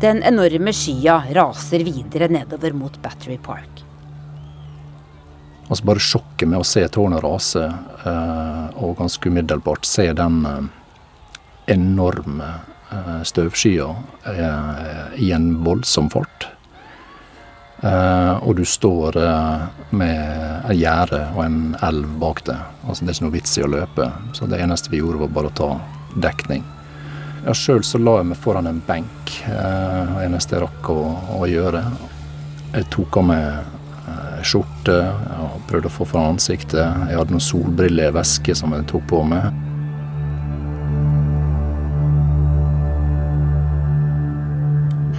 Den 0.00 0.22
enorme 0.24 0.72
skya 0.72 1.18
raser 1.36 1.84
videre 1.84 2.30
nedover 2.32 2.72
mot 2.72 2.94
Battery 3.04 3.36
Park. 3.36 3.82
Altså 5.68 5.84
bare 5.86 6.02
sjokket 6.02 6.48
med 6.48 6.62
å 6.62 6.66
se 6.66 6.86
tårnet 6.88 7.20
rase, 7.22 7.66
eh, 7.68 8.64
og 8.80 8.96
ganske 8.98 9.28
umiddelbart 9.28 9.84
se 9.84 10.08
den 10.16 10.40
eh, 10.48 10.64
enorme 11.70 12.48
eh, 12.90 13.20
støvskyer 13.22 13.94
eh, 14.26 15.20
i 15.22 15.30
en 15.32 15.52
voldsom 15.64 16.10
fart. 16.10 16.48
Eh, 17.82 18.34
og 18.42 18.56
du 18.58 18.64
står 18.68 19.16
med 19.96 20.18
et 20.70 20.76
gjerde 20.80 21.22
og 21.34 21.44
en 21.46 21.62
elv 21.86 22.18
bak 22.20 22.44
deg. 22.48 22.60
Altså, 22.86 23.04
det 23.04 23.12
er 23.12 23.18
ikke 23.18 23.28
noe 23.28 23.38
vits 23.38 23.56
i 23.56 23.64
å 23.64 23.72
løpe. 23.72 24.10
Så 24.36 24.50
det 24.50 24.60
eneste 24.60 24.92
vi 24.92 25.00
gjorde, 25.00 25.24
var 25.24 25.34
bare 25.38 25.52
å 25.52 25.58
ta 25.62 25.72
dekning. 26.20 26.66
Ja, 27.46 27.54
Sjøl 27.56 27.84
så 27.86 27.96
la 28.02 28.18
jeg 28.18 28.32
meg 28.34 28.40
foran 28.42 28.68
en 28.68 28.82
benk. 28.84 29.36
Det 29.46 30.24
eneste 30.26 30.58
jeg 30.58 30.66
rakk 30.66 30.90
å, 30.92 31.00
å 31.40 31.46
gjøre. 31.48 31.80
Jeg 32.74 32.90
tok 32.92 33.16
av 33.22 33.30
meg 33.30 33.76
skjorte 34.44 34.96
og 35.40 35.62
prøvde 35.68 35.88
å 35.88 35.94
få 35.94 36.04
fra 36.08 36.26
ansiktet. 36.28 36.80
Jeg 36.80 37.16
hadde 37.16 37.34
noen 37.34 37.44
solbrillevæske 37.44 38.54
som 38.58 38.74
jeg 38.76 38.86
tok 38.90 39.06
på 39.08 39.22
meg. 39.28 39.69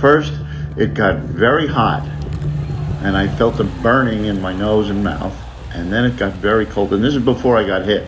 First, 0.01 0.34
it 0.77 0.96
got 0.96 1.20
very 1.20 1.67
hot, 1.67 2.01
and 3.03 3.15
I 3.15 3.27
felt 3.38 3.60
a 3.60 3.63
burning 3.63 4.25
in 4.25 4.41
my 4.41 4.51
nose 4.51 4.89
and 4.89 5.03
mouth, 5.03 5.36
and 5.75 5.93
then 5.93 6.05
it 6.05 6.17
got 6.17 6.34
very 6.34 6.65
cold. 6.65 6.91
And 6.91 7.03
this 7.03 7.13
is 7.13 7.22
before 7.22 7.55
I 7.55 7.67
got 7.67 7.86
hit. 7.86 8.08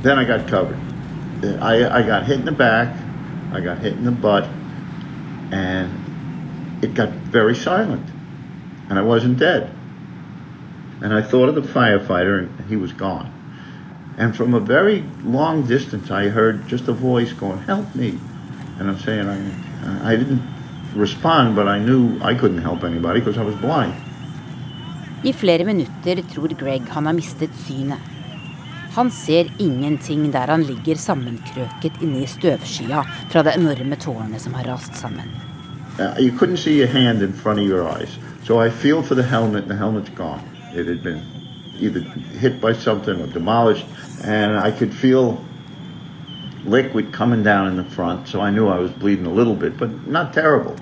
Then 0.00 0.18
I 0.18 0.24
got 0.24 0.48
covered. 0.48 0.78
I, 1.60 1.98
I 1.98 2.02
got 2.02 2.24
hit 2.24 2.38
in 2.38 2.46
the 2.46 2.52
back, 2.52 2.98
I 3.52 3.60
got 3.60 3.76
hit 3.76 3.92
in 3.92 4.04
the 4.04 4.10
butt, 4.10 4.44
and 5.52 6.82
it 6.82 6.94
got 6.94 7.10
very 7.10 7.54
silent. 7.54 8.08
And 8.88 8.98
I 8.98 9.02
wasn't 9.02 9.38
dead. 9.38 9.70
And 11.02 11.12
I 11.12 11.20
thought 11.20 11.50
of 11.50 11.56
the 11.56 11.60
firefighter, 11.60 12.38
and 12.38 12.70
he 12.70 12.76
was 12.76 12.94
gone. 12.94 13.30
And 14.16 14.34
from 14.34 14.54
a 14.54 14.60
very 14.60 15.02
long 15.24 15.66
distance, 15.66 16.10
I 16.10 16.28
heard 16.28 16.66
just 16.68 16.88
a 16.88 16.92
voice 16.94 17.34
going, 17.34 17.58
Help 17.58 17.94
me. 17.94 18.18
And 18.78 18.88
I'm 18.88 18.98
saying, 18.98 19.28
I, 19.28 20.12
I 20.12 20.16
didn't 20.16 20.55
respond, 20.96 21.54
but 21.54 21.68
I 21.68 21.78
knew 21.78 22.18
I 22.22 22.34
couldn't 22.34 22.62
help 22.62 22.84
anybody 22.84 23.20
because 23.20 23.38
I 23.38 23.44
was 23.44 23.54
blind. 23.54 23.94
I 25.24 25.32
flere 25.32 25.64
minutter 25.64 26.22
tror 26.34 26.48
Greg 26.48 26.82
han 26.88 27.06
har 27.06 27.12
mistet 27.12 27.50
synet. 27.66 27.98
Han 28.94 29.10
ser 29.10 29.52
ingenting 29.58 30.30
der 30.32 30.46
han 30.46 30.62
ligger 30.62 30.94
sammenkrøket 30.94 32.02
inne 32.02 32.22
i 32.22 32.26
støvskya 32.26 33.02
fra 33.30 33.42
det 33.42 33.56
enorme 33.56 33.96
tårnet 33.96 34.40
som 34.40 34.54
har 34.54 34.64
rast 34.64 34.96
sammen. 34.96 35.28
Uh, 35.98 36.14
you 36.18 36.30
couldn't 36.30 36.56
see 36.56 36.82
a 36.82 36.86
hand 36.86 37.22
in 37.22 37.32
front 37.32 37.58
of 37.58 37.66
your 37.66 37.88
eyes. 37.88 38.18
So 38.44 38.58
I 38.58 38.70
feel 38.70 39.02
for 39.02 39.14
the 39.14 39.22
helmet, 39.22 39.62
and 39.62 39.70
the 39.70 39.76
helmet's 39.76 40.10
gone. 40.10 40.42
It 40.74 40.86
had 40.86 41.02
been 41.02 41.22
either 41.80 42.00
hit 42.38 42.60
by 42.60 42.72
something 42.72 43.20
or 43.20 43.26
demolished, 43.26 43.86
and 44.24 44.58
I 44.58 44.70
could 44.70 44.94
feel 44.94 45.38
liquid 46.64 47.12
coming 47.12 47.42
down 47.42 47.68
in 47.68 47.76
the 47.76 47.84
front, 47.84 48.28
so 48.28 48.40
I 48.40 48.50
knew 48.50 48.68
I 48.68 48.78
was 48.78 48.90
bleeding 48.90 49.26
a 49.26 49.32
little 49.32 49.54
bit, 49.54 49.76
but 49.78 50.06
not 50.06 50.32
terrible. 50.32 50.76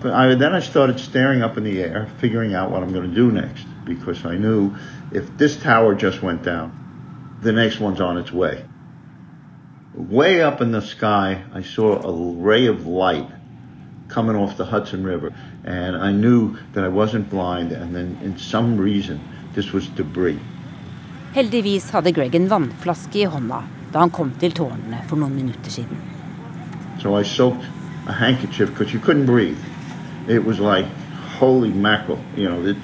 But 0.00 0.12
I, 0.12 0.34
then 0.34 0.54
I 0.54 0.60
started 0.60 0.98
staring 0.98 1.42
up 1.42 1.58
in 1.58 1.64
the 1.64 1.80
air, 1.80 2.08
figuring 2.18 2.54
out 2.54 2.70
what 2.70 2.82
I'm 2.82 2.92
going 2.92 3.08
to 3.08 3.14
do 3.14 3.30
next, 3.30 3.66
because 3.84 4.24
I 4.24 4.36
knew 4.36 4.74
if 5.12 5.36
this 5.36 5.56
tower 5.56 5.94
just 5.94 6.22
went 6.22 6.42
down, 6.42 7.38
the 7.42 7.52
next 7.52 7.80
one's 7.80 8.00
on 8.00 8.16
its 8.16 8.32
way. 8.32 8.64
Way 9.94 10.40
up 10.40 10.60
in 10.60 10.72
the 10.72 10.80
sky, 10.80 11.44
I 11.52 11.62
saw 11.62 12.00
a 12.00 12.34
ray 12.40 12.66
of 12.66 12.86
light 12.86 13.28
coming 14.08 14.36
off 14.36 14.56
the 14.56 14.64
Hudson 14.64 15.04
River, 15.04 15.34
and 15.64 15.96
I 15.96 16.12
knew 16.12 16.56
that 16.72 16.84
I 16.84 16.88
wasn't 16.88 17.28
blind, 17.28 17.72
and 17.72 17.94
then 17.94 18.18
in 18.22 18.38
some 18.38 18.78
reason, 18.78 19.20
this 19.54 19.72
was 19.72 19.86
debris. 19.88 20.38
Heldigvis 21.34 21.90
hadde 21.90 22.12
Greg 22.12 22.34
en 22.34 22.48
vannflaske 22.48 23.20
i 23.20 23.24
hånda 23.24 23.62
da 23.92 23.98
han 23.98 24.10
kom 24.10 24.32
til 24.40 24.54
tårnene 24.54 25.02
for 25.06 25.18
noen 25.18 25.34
minutter 25.34 25.70
siden. 25.70 26.00
So 27.02 27.14
I 27.14 27.22
soaked 27.22 27.66
a 28.06 28.12
handkerchief 28.12 28.70
because 28.70 28.92
you 28.94 29.00
couldn't 29.00 29.26
breathe. 29.26 29.69
It 30.30 30.44
was 30.44 30.60
like, 30.60 30.86
holy 30.86 31.70
mackerel, 31.70 32.22
you 32.36 32.48
know, 32.48 32.64
it 32.64 32.76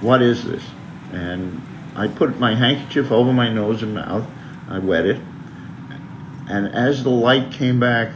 what 0.00 0.22
is 0.22 0.42
this? 0.42 0.64
And 1.12 1.60
I 1.94 2.08
put 2.08 2.38
my 2.38 2.54
handkerchief 2.54 3.10
over 3.10 3.30
my 3.30 3.52
nose 3.52 3.82
and 3.82 3.94
mouth. 3.94 4.26
I 4.70 4.78
wet 4.78 5.04
it. 5.04 5.20
And 6.48 6.68
as 6.74 7.04
the 7.04 7.10
light 7.10 7.52
came 7.52 7.78
back, 7.78 8.14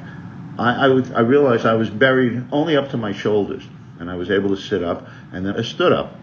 I, 0.59 0.87
I, 0.87 0.89
was, 0.89 1.11
I 1.11 1.21
realized 1.21 1.67
I 1.67 1.75
was 1.75 1.91
buried 1.91 2.45
only 2.51 2.77
up 2.77 2.91
to 2.91 2.97
my 2.97 3.13
shoulders. 3.13 3.63
And 4.01 4.11
I 4.11 4.15
was 4.15 4.31
able 4.31 4.49
to 4.51 4.57
sit 4.57 4.83
up. 4.83 5.07
And 5.33 5.45
then 5.45 5.59
I 5.59 5.63
stood 5.63 5.93
up. 5.93 6.15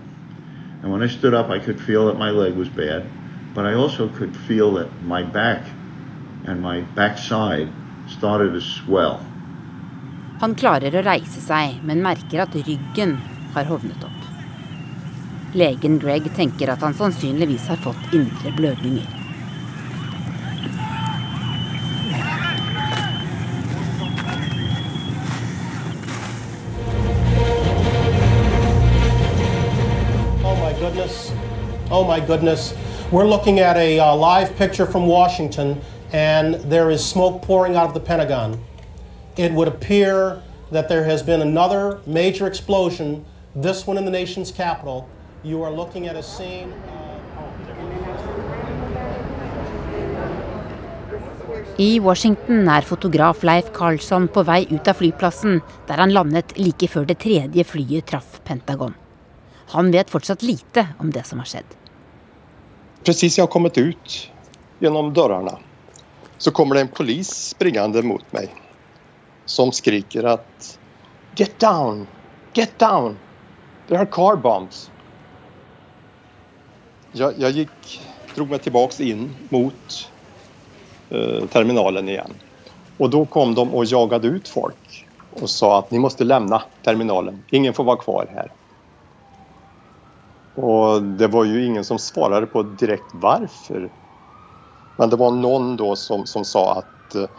And 0.81 0.91
when 0.91 1.03
I 1.03 1.07
stood 1.07 1.35
up, 1.35 1.49
I 1.49 1.59
could 1.59 1.79
feel 1.79 2.07
that 2.07 2.17
my 2.17 2.31
leg 2.31 2.55
was 2.55 2.69
bad. 2.69 3.05
But 3.53 3.67
I 3.67 3.73
also 3.73 4.07
could 4.09 4.35
feel 4.35 4.73
that 4.73 5.03
my 5.03 5.21
back 5.21 5.67
and 6.45 6.61
my 6.61 6.81
backside 6.81 7.71
started 8.07 8.53
to 8.53 8.61
swell. 8.61 9.23
Han 10.39 10.53
klarer 10.55 10.93
å 10.95 11.01
reise 11.03 11.41
seg, 11.43 11.81
men 11.83 11.99
merker 11.99 12.39
at 12.45 12.53
ryggen 12.55 13.17
har 13.51 13.65
hovnet 13.67 14.03
opp. 14.07 14.19
Legen 15.51 15.97
Greg 15.99 16.29
tenker 16.37 16.71
at 16.71 16.79
han 16.85 16.95
sannsynligvis 16.95 17.65
har 17.67 17.81
fått 17.83 18.13
indre 18.15 18.53
blødninger. 18.55 19.03
Oh 31.91 32.07
my 32.07 32.21
goodness. 32.21 32.71
Oh. 32.71 32.85
We're 33.11 33.27
looking 33.27 33.59
at 33.59 33.75
a 33.75 33.99
uh, 33.99 34.15
live 34.15 34.55
picture 34.55 34.85
from 34.85 35.05
Washington, 35.05 35.81
and 36.13 36.55
there 36.71 36.91
is 36.91 37.03
smoke 37.03 37.41
pouring 37.41 37.75
out 37.75 37.87
of 37.87 37.93
the 37.93 37.99
Pentagon. 37.99 38.57
It 39.39 39.53
would 39.53 39.69
appear 39.69 40.41
that 40.71 40.89
there 40.89 41.05
has 41.05 41.23
been 41.23 41.41
another 41.41 41.99
major 42.05 42.45
explosion, 42.45 43.23
this 43.55 43.87
one 43.87 43.97
in 43.97 44.03
the 44.03 44.11
nation's 44.11 44.51
capital. 44.51 45.07
You 45.43 45.63
are 45.63 45.71
looking 45.71 46.07
at 46.07 46.17
a 46.17 46.23
scene. 46.23 46.73
I 51.77 51.99
Washington 51.99 52.67
er 52.67 52.81
fotograf 52.81 53.43
Leif 53.43 53.71
Carlsson 53.73 54.27
på 54.27 54.43
vei 54.43 54.65
ut 54.69 54.87
av 54.87 54.99
flyplassen, 54.99 55.61
der 55.87 56.03
han 56.03 56.11
landet 56.11 56.57
like 56.59 56.91
før 56.91 57.07
det 57.07 57.21
tredje 57.23 57.63
flyet 57.63 58.11
traff 58.11 58.41
Pentagon. 58.43 58.93
Han 59.71 59.91
vet 59.91 60.09
fortsatt 60.09 60.43
lite 60.43 60.87
om 60.99 61.15
det 61.15 61.23
som 61.23 61.39
har 61.39 61.47
skjedd. 61.47 61.77
Precis 63.05 63.37
jag 63.37 63.47
har 63.47 63.51
kommit 63.51 63.77
ut 63.77 64.31
genom 64.79 65.13
dörrarna 65.13 65.59
så 66.37 66.51
kommer 66.51 66.75
det 66.75 66.81
en 66.81 66.97
polis 66.97 67.29
springande 67.55 68.03
mot 68.03 68.33
mig 68.33 68.51
som 69.49 69.71
skriker 69.71 70.23
at 70.23 70.79
Get 71.35 71.59
down! 71.59 72.07
Get 72.53 72.79
down! 72.79 73.17
There 73.87 73.99
are 73.99 74.05
car 74.05 74.35
bombs! 74.35 74.91
Jag, 77.11 77.33
jag 77.37 77.51
gick, 77.51 78.01
drog 78.35 78.49
mig 78.49 78.59
tillbaks 78.59 79.01
in 79.01 79.35
mot 79.49 80.11
eh, 81.09 81.45
terminalen 81.45 82.09
igen. 82.09 82.33
Och 82.97 83.09
då 83.09 83.25
kom 83.25 83.55
de 83.55 83.73
och 83.73 83.85
jagade 83.85 84.27
ut 84.27 84.47
folk 84.47 85.07
och 85.41 85.49
sa 85.49 85.79
att 85.79 85.91
ni 85.91 85.99
måste 85.99 86.23
lämna 86.23 86.63
terminalen. 86.83 87.43
Ingen 87.49 87.73
får 87.73 87.83
vara 87.83 87.97
kvar 87.97 88.27
här. 88.33 88.51
Och 90.63 91.03
det 91.03 91.27
var 91.27 91.45
ju 91.45 91.65
ingen 91.65 91.83
som 91.83 91.99
svarade 91.99 92.45
på 92.45 92.63
direkt 92.63 93.09
varför. 93.13 93.89
Men 94.97 95.09
det 95.09 95.15
var 95.15 95.31
någon 95.31 95.77
då 95.77 95.95
som, 95.95 96.25
som 96.25 96.45
sa 96.45 96.73
att 96.73 97.15
eh, 97.15 97.29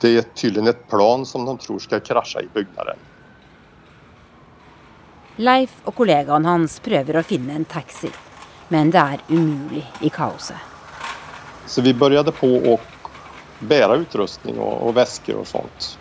det 0.00 0.16
är 0.16 0.22
tydligen 0.22 0.68
ett 0.68 0.88
plan 0.88 1.26
som 1.26 1.44
de 1.44 1.58
tror 1.58 1.78
skal 1.78 2.00
krasje 2.00 2.40
i 2.40 2.48
byggnaden. 2.54 2.96
Leif 5.36 5.76
og 5.86 5.94
kollegaen 5.94 6.46
hans 6.48 6.80
prøver 6.82 7.20
å 7.20 7.22
finne 7.22 7.54
en 7.54 7.66
taxi, 7.68 8.10
men 8.74 8.90
det 8.90 8.98
er 8.98 9.20
umulig 9.28 9.84
i 10.02 10.10
kaoset. 10.10 10.58
Så 11.66 11.84
vi 11.84 11.92
begynte 11.94 12.34
på 12.34 12.48
å 12.72 12.78
bære 13.60 14.00
utrustning 14.02 14.58
og, 14.58 14.82
og 14.88 14.96
vesker 14.98 15.38
og 15.38 15.46
sånt. 15.46 15.92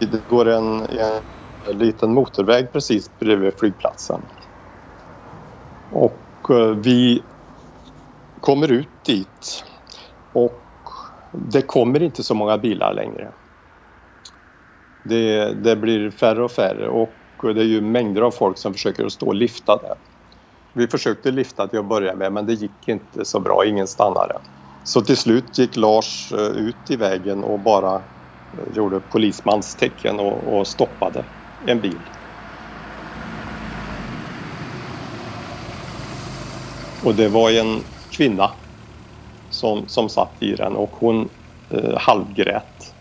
Det 0.00 0.20
går 0.28 0.48
en, 0.52 0.70
en 0.88 1.78
liten 1.80 2.14
motorvei 2.16 2.62
presis 2.72 3.10
bredvid 3.20 3.58
flygplatsen. 3.60 4.22
Och 5.92 6.50
eh, 6.50 6.56
vi 6.56 7.22
kommer 8.40 8.72
ut 8.72 9.04
dit 9.04 9.64
och 10.32 10.60
det 11.32 11.62
kommer 11.62 12.02
inte 12.02 12.22
så 12.22 12.34
många 12.34 12.58
bilar 12.58 12.94
längre. 12.94 13.28
Det, 15.04 15.52
det 15.54 15.76
blir 15.76 16.10
färre 16.10 16.44
och 16.44 16.50
färre 16.50 16.88
och 16.88 17.10
det 17.42 17.60
är 17.60 17.64
ju 17.64 17.80
mängder 17.80 18.22
av 18.22 18.30
folk 18.30 18.58
som 18.58 18.72
försöker 18.72 19.04
att 19.04 19.12
stå 19.12 19.26
och 19.26 19.34
lifta 19.34 19.76
där. 19.76 19.94
Vi 20.72 20.88
försökte 20.88 21.30
lifta 21.30 21.66
till 21.66 21.78
att 21.78 21.88
börja 21.88 22.14
med 22.14 22.32
men 22.32 22.46
det 22.46 22.52
gick 22.52 22.88
inte 22.88 23.24
så 23.24 23.40
bra, 23.40 23.64
ingen 23.64 23.86
stannade. 23.86 24.38
Så 24.84 25.00
till 25.00 25.16
slut 25.16 25.58
gick 25.58 25.76
Lars 25.76 26.32
eh, 26.32 26.38
ut 26.38 26.90
i 26.90 26.96
vägen 26.96 27.44
och 27.44 27.58
bara 27.58 27.94
eh, 27.94 28.76
gjorde 28.76 29.00
polismanstecken 29.00 30.20
og 30.20 30.48
och, 30.48 30.66
stoppade 30.66 31.24
en 31.66 31.80
bil. 31.80 31.98
Och 37.04 37.14
det 37.14 37.28
var 37.28 37.50
en 37.50 37.80
kvinna 38.10 38.50
som, 39.50 39.88
som 39.88 40.08
satt 40.08 40.42
i 40.42 40.54
den 40.54 40.76
och 40.76 40.90
hon 40.90 41.28
eh, 41.70 41.98
halvgrät 41.98 42.94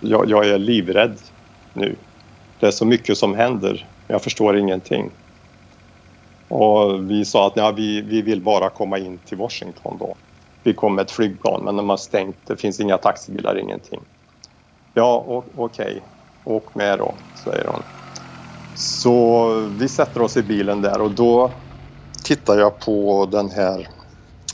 jag, 0.00 0.30
jag 0.30 0.48
är 0.48 0.58
livrädd 0.58 1.18
nu. 1.72 1.96
Det 2.60 2.66
är 2.66 2.70
så 2.70 2.86
mycket 2.86 3.18
som 3.18 3.34
händer. 3.34 3.88
Jag 4.06 4.22
förstår 4.22 4.56
ingenting. 4.56 5.10
Och 6.48 7.10
vi 7.10 7.24
sa 7.24 7.46
att 7.46 7.56
ja, 7.56 7.70
vi, 7.70 8.00
vi 8.00 8.22
vill 8.22 8.42
bara 8.42 8.70
komma 8.70 8.98
in 8.98 9.18
till 9.18 9.38
Washington 9.38 9.96
då. 9.98 10.14
Vi 10.62 10.74
kom 10.74 10.94
med 10.94 11.02
ett 11.02 11.10
flygplan 11.10 11.64
men 11.64 11.76
de 11.76 11.88
har 11.88 11.96
stängt. 11.96 12.36
Det 12.46 12.56
finns 12.56 12.80
inga 12.80 12.98
taxibilar, 12.98 13.58
ingenting. 13.58 14.00
Ja. 14.94 15.44
Okay. 15.56 16.00
Åk 16.44 16.74
med 16.74 16.98
då, 16.98 17.14
säger 17.34 17.66
hon. 17.66 17.82
Så 18.74 19.50
vi 19.78 19.88
sätter 19.88 20.22
oss 20.22 20.36
i 20.36 20.42
bilen 20.42 20.82
där 20.82 21.00
och 21.00 21.10
då 21.10 21.50
tittar 22.24 22.58
jag 22.58 22.80
på 22.80 23.28
den 23.32 23.50
här, 23.50 23.88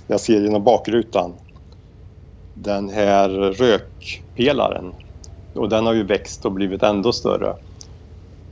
jag 0.07 0.21
ser 0.21 0.41
genom 0.41 0.65
bakrutan, 0.65 1.35
den 2.55 2.89
här 2.89 3.29
rökpelaren. 3.29 4.93
Och 5.55 5.69
den 5.69 5.87
har 5.87 5.93
ju 5.93 6.03
växt 6.03 6.45
och 6.45 6.53
blivit 6.53 6.83
ändå 6.83 7.13
större. 7.13 7.57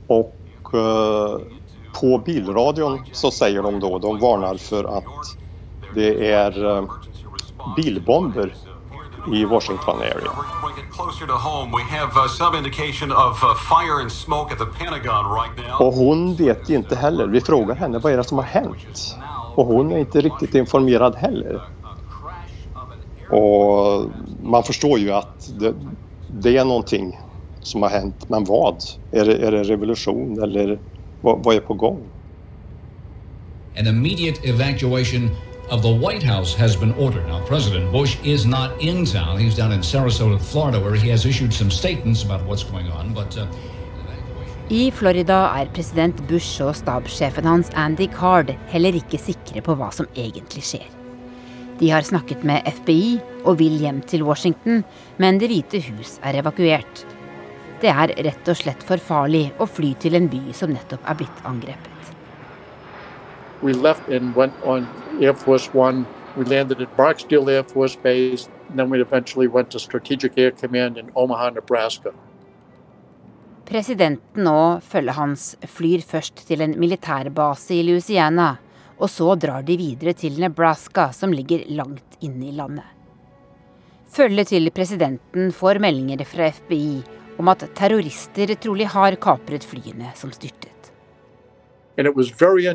Och 0.07 0.35
eh, 0.73 1.39
på 2.01 2.17
bilradion 2.17 3.05
så 3.11 3.31
säger 3.31 3.63
de 3.63 3.79
då, 3.79 3.99
de 3.99 4.19
varnar 4.19 4.55
för 4.55 4.97
att 4.97 5.03
det 5.95 6.31
är 6.31 6.77
eh, 6.77 6.85
bilbomber 7.75 8.53
i 9.33 9.45
Washington 9.45 9.99
area. 9.99 10.31
Och 15.79 15.93
hon 15.93 16.35
vet 16.35 16.69
inte 16.69 16.95
heller. 16.95 17.27
Vi 17.27 17.41
frågar 17.41 17.75
henne 17.75 17.99
vad 17.99 18.13
är 18.13 18.17
det 18.17 18.23
som 18.23 18.37
har 18.37 18.45
hänt? 18.45 19.17
Och 19.55 19.65
hon 19.65 19.91
är 19.91 19.97
inte 19.97 20.21
riktigt 20.21 20.55
informerad 20.55 21.15
heller. 21.15 21.61
Och 23.29 24.09
man 24.39 24.63
förstår 24.63 24.99
ju 24.99 25.11
att 25.11 25.49
det, 25.59 25.73
det 26.27 26.57
är 26.57 26.65
någonting 26.65 27.19
som 27.61 27.81
har 27.81 27.89
hänt. 27.89 28.25
Men 28.27 28.43
vad? 28.43 28.77
Är 29.11 29.25
det, 29.25 29.37
är 29.37 29.51
det 29.51 29.63
revolution 29.63 30.43
eller 30.43 30.79
vad, 31.21 31.43
vad 31.43 31.55
är 31.55 31.59
på 31.59 31.73
gång? 31.73 32.11
An 33.77 33.87
immediate 33.87 34.49
evacuation 34.49 35.29
of 35.69 35.81
the 35.81 35.91
White 35.91 36.23
House 36.23 36.53
has 36.59 36.79
been 36.79 36.93
ordered. 36.93 37.27
Now, 37.27 37.45
President 37.45 37.91
Bush 37.91 38.17
is 38.23 38.45
not 38.45 38.81
in 38.81 39.05
town. 39.05 39.37
He's 39.37 39.57
down 39.57 39.71
in 39.73 39.81
Sarasota, 39.81 40.39
Florida, 40.39 40.79
where 40.79 40.95
he 40.95 41.09
has 41.09 41.25
issued 41.25 41.53
some 41.53 41.71
statements 41.71 42.23
about 42.23 42.45
what's 42.45 42.63
going 42.63 42.89
on. 42.91 43.13
But, 43.13 43.37
uh, 43.37 43.47
I 44.73 44.89
Florida 44.89 45.43
er 45.59 45.67
president 45.69 46.17
Bush 46.25 46.57
og 46.65 46.71
stabssjefen 46.73 47.45
hans 47.45 47.67
Andy 47.77 48.07
Card 48.09 48.49
heller 48.71 48.95
ikke 48.97 49.19
sikre 49.21 49.61
på 49.61 49.75
hva 49.77 49.91
som 49.93 50.07
egentlig 50.17 50.63
skjer. 50.65 50.87
De 51.77 51.91
har 51.93 52.01
snakket 52.01 52.41
med 52.41 52.65
FBI 52.79 53.19
og 53.43 53.59
vil 53.59 53.77
hjem 53.77 54.01
til 54.09 54.23
Washington, 54.25 54.81
men 55.21 55.37
Det 55.37 55.51
hvite 55.51 55.83
hus 55.85 56.17
er 56.23 56.41
evakuert. 56.41 57.05
Det 57.81 57.93
er 57.93 58.15
rett 58.25 58.49
og 58.49 58.57
slett 58.57 58.81
for 58.81 58.97
farlig 58.97 59.51
å 59.61 59.69
fly 59.69 59.93
til 60.01 60.17
en 60.17 60.31
by 60.33 60.41
som 60.51 60.73
nettopp 60.73 61.05
er 61.05 61.13
blitt 61.13 61.45
angrepet. 61.45 62.13
We 63.61 63.73
left 63.73 64.09
and 64.09 64.33
went 64.35 64.53
on 64.63 64.87
Air 65.21 65.35
Force 65.35 65.69
One. 65.75 66.07
We 66.35 66.43
landed 66.43 66.81
at 66.81 66.97
Barksdale 66.97 67.49
Air 67.51 67.63
Force 67.63 67.95
Base. 67.95 68.49
And 68.69 68.79
then 68.79 68.89
we 68.89 68.99
eventually 68.99 69.47
went 69.47 69.75
Air 69.75 70.51
Command 70.51 70.97
in 70.97 71.11
Omaha, 71.15 71.51
Nebraska. 71.51 72.13
Presidenten 73.65 74.45
og 74.45 74.83
følget 74.85 75.17
hans 75.17 75.45
flyr 75.65 76.03
først 76.05 76.43
til 76.47 76.61
en 76.61 76.75
militærbase 76.79 77.73
i 77.73 77.85
Louisiana, 77.87 78.55
og 79.01 79.09
så 79.09 79.33
drar 79.35 79.65
de 79.65 79.77
videre 79.77 80.13
til 80.13 80.37
Nebraska, 80.39 81.09
som 81.11 81.33
ligger 81.33 81.65
langt 81.73 82.19
inne 82.21 82.51
i 82.51 82.53
landet. 82.53 82.85
Følget 84.15 84.47
til 84.47 84.69
presidenten 84.71 85.51
får 85.51 85.81
meldinger 85.81 86.23
fra 86.29 86.51
FBI 86.53 87.01
om 87.39 87.49
at 87.51 87.65
terrorister 87.75 88.53
trolig 88.55 88.87
har 88.87 89.17
kapret 89.19 89.65
flyene 89.65 90.13
som 90.15 90.31
styrtet. 90.31 90.71
And 91.97 92.07
it 92.07 92.15
was 92.15 92.29
very 92.29 92.67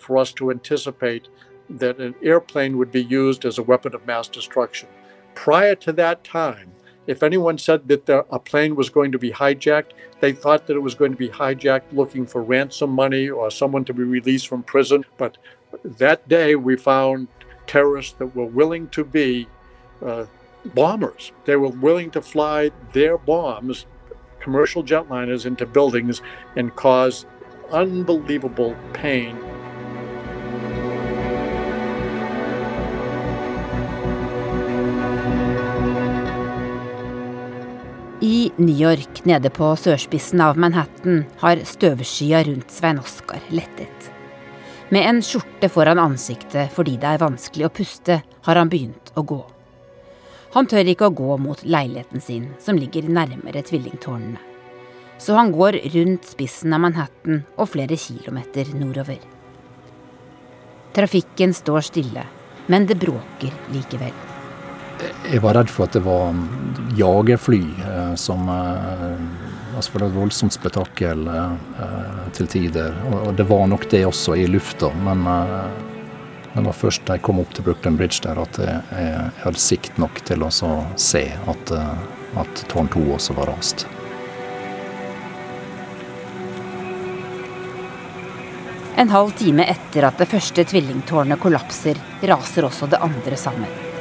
for 0.00 0.16
us 0.16 0.32
to 0.32 0.50
anticipate 0.50 1.28
that 1.68 2.00
an 2.00 2.14
airplane 2.22 2.76
would 2.76 2.90
be 2.90 3.02
used 3.02 3.44
as 3.44 3.58
a 3.58 3.62
weapon 3.62 3.94
of 3.94 4.06
mass 4.06 4.28
destruction. 4.28 4.88
Prior 5.34 5.74
to 5.74 5.92
that 5.92 6.24
time, 6.24 6.72
if 7.06 7.22
anyone 7.22 7.58
said 7.58 7.88
that 7.88 8.06
the, 8.06 8.24
a 8.30 8.38
plane 8.38 8.76
was 8.76 8.88
going 8.88 9.12
to 9.12 9.18
be 9.18 9.30
hijacked, 9.30 9.92
they 10.20 10.32
thought 10.32 10.66
that 10.66 10.76
it 10.76 10.80
was 10.80 10.94
going 10.94 11.10
to 11.10 11.16
be 11.16 11.28
hijacked 11.28 11.92
looking 11.92 12.26
for 12.26 12.42
ransom 12.42 12.90
money 12.90 13.28
or 13.28 13.50
someone 13.50 13.84
to 13.86 13.94
be 13.94 14.04
released 14.04 14.48
from 14.48 14.62
prison. 14.62 15.04
But 15.18 15.38
that 15.84 16.28
day, 16.28 16.54
we 16.54 16.76
found 16.76 17.28
terrorists 17.66 18.14
that 18.18 18.36
were 18.36 18.46
willing 18.46 18.88
to 18.90 19.04
be 19.04 19.48
uh, 20.04 20.26
bombers. 20.74 21.32
They 21.44 21.56
were 21.56 21.68
willing 21.68 22.10
to 22.12 22.22
fly 22.22 22.70
their 22.92 23.18
bombs, 23.18 23.86
commercial 24.40 24.84
jetliners, 24.84 25.46
into 25.46 25.66
buildings 25.66 26.22
and 26.56 26.74
cause 26.76 27.26
unbelievable 27.72 28.76
pain. 28.92 29.38
I 38.22 38.52
New 38.56 38.76
York, 38.78 39.24
nede 39.26 39.50
på 39.50 39.72
sørspissen 39.76 40.40
av 40.44 40.60
Manhattan, 40.60 41.24
har 41.42 41.64
støvskya 41.66 42.44
rundt 42.46 42.70
Svein 42.70 43.00
Oskar 43.02 43.42
lettet. 43.50 44.12
Med 44.94 45.08
en 45.08 45.18
skjorte 45.26 45.70
foran 45.72 45.98
ansiktet 45.98 46.70
fordi 46.76 46.98
det 47.02 47.10
er 47.10 47.24
vanskelig 47.24 47.66
å 47.66 47.72
puste, 47.80 48.20
har 48.46 48.60
han 48.60 48.70
begynt 48.70 49.10
å 49.18 49.26
gå. 49.26 49.42
Han 50.54 50.68
tør 50.70 50.92
ikke 50.94 51.10
å 51.10 51.18
gå 51.18 51.36
mot 51.40 51.66
leiligheten 51.66 52.22
sin, 52.22 52.48
som 52.62 52.78
ligger 52.78 53.10
nærmere 53.10 53.64
tvillingtårnene 53.66 54.52
så 55.22 55.36
han 55.38 55.52
går 55.52 55.78
rundt 55.94 56.26
spissen 56.26 56.74
av 56.74 56.82
Manhattan 56.82 57.44
og 57.54 57.68
flere 57.70 57.96
kilometer 58.00 58.72
nordover. 58.74 59.20
Trafikken 60.96 61.54
står 61.54 61.86
stille, 61.86 62.24
men 62.66 62.88
det 62.90 62.98
bråker 63.00 63.54
likevel. 63.72 64.16
Jeg 65.30 65.42
var 65.42 65.56
redd 65.58 65.70
for 65.70 65.86
at 65.86 65.94
det 65.94 66.02
var 66.04 66.34
jagerfly 66.98 67.62
eh, 67.62 68.01
som 68.16 68.48
eh, 68.48 69.16
Altså 69.72 69.94
for 69.94 70.02
det 70.02 70.04
var 70.04 70.12
et 70.12 70.18
voldsomt 70.20 70.52
spetakkel 70.52 71.22
eh, 71.32 72.26
til 72.36 72.50
tider. 72.52 72.92
Og 73.08 73.32
det 73.38 73.46
var 73.48 73.64
nok 73.70 73.86
det 73.90 74.02
også 74.04 74.36
i 74.36 74.44
lufta, 74.50 74.90
men 75.06 75.24
det 76.52 76.64
var 76.66 76.76
først 76.76 77.06
da 77.08 77.16
jeg 77.16 77.24
kom 77.24 77.40
opp 77.40 77.54
til 77.56 77.64
Brooklyn 77.64 77.96
Bridge 77.96 78.20
der 78.26 78.36
at 78.42 78.60
jeg 78.60 79.32
hadde 79.40 79.64
sikt 79.64 79.96
nok 80.02 80.20
til 80.28 80.44
å 80.44 80.52
se 80.52 81.24
at, 81.32 81.72
at 82.44 82.64
tårn 82.68 82.92
2 82.92 83.06
også 83.16 83.38
var 83.40 83.48
rast. 83.54 83.86
En 88.96 89.08
halv 89.08 89.30
time 89.30 89.64
etter 89.64 90.04
at 90.04 90.20
det 90.20 90.28
første 90.28 90.66
tvillingtårnet 90.68 91.40
kollapser, 91.40 91.96
raser 92.28 92.68
også 92.68 92.90
det 92.92 93.00
andre 93.00 93.40
sammen. 93.40 93.91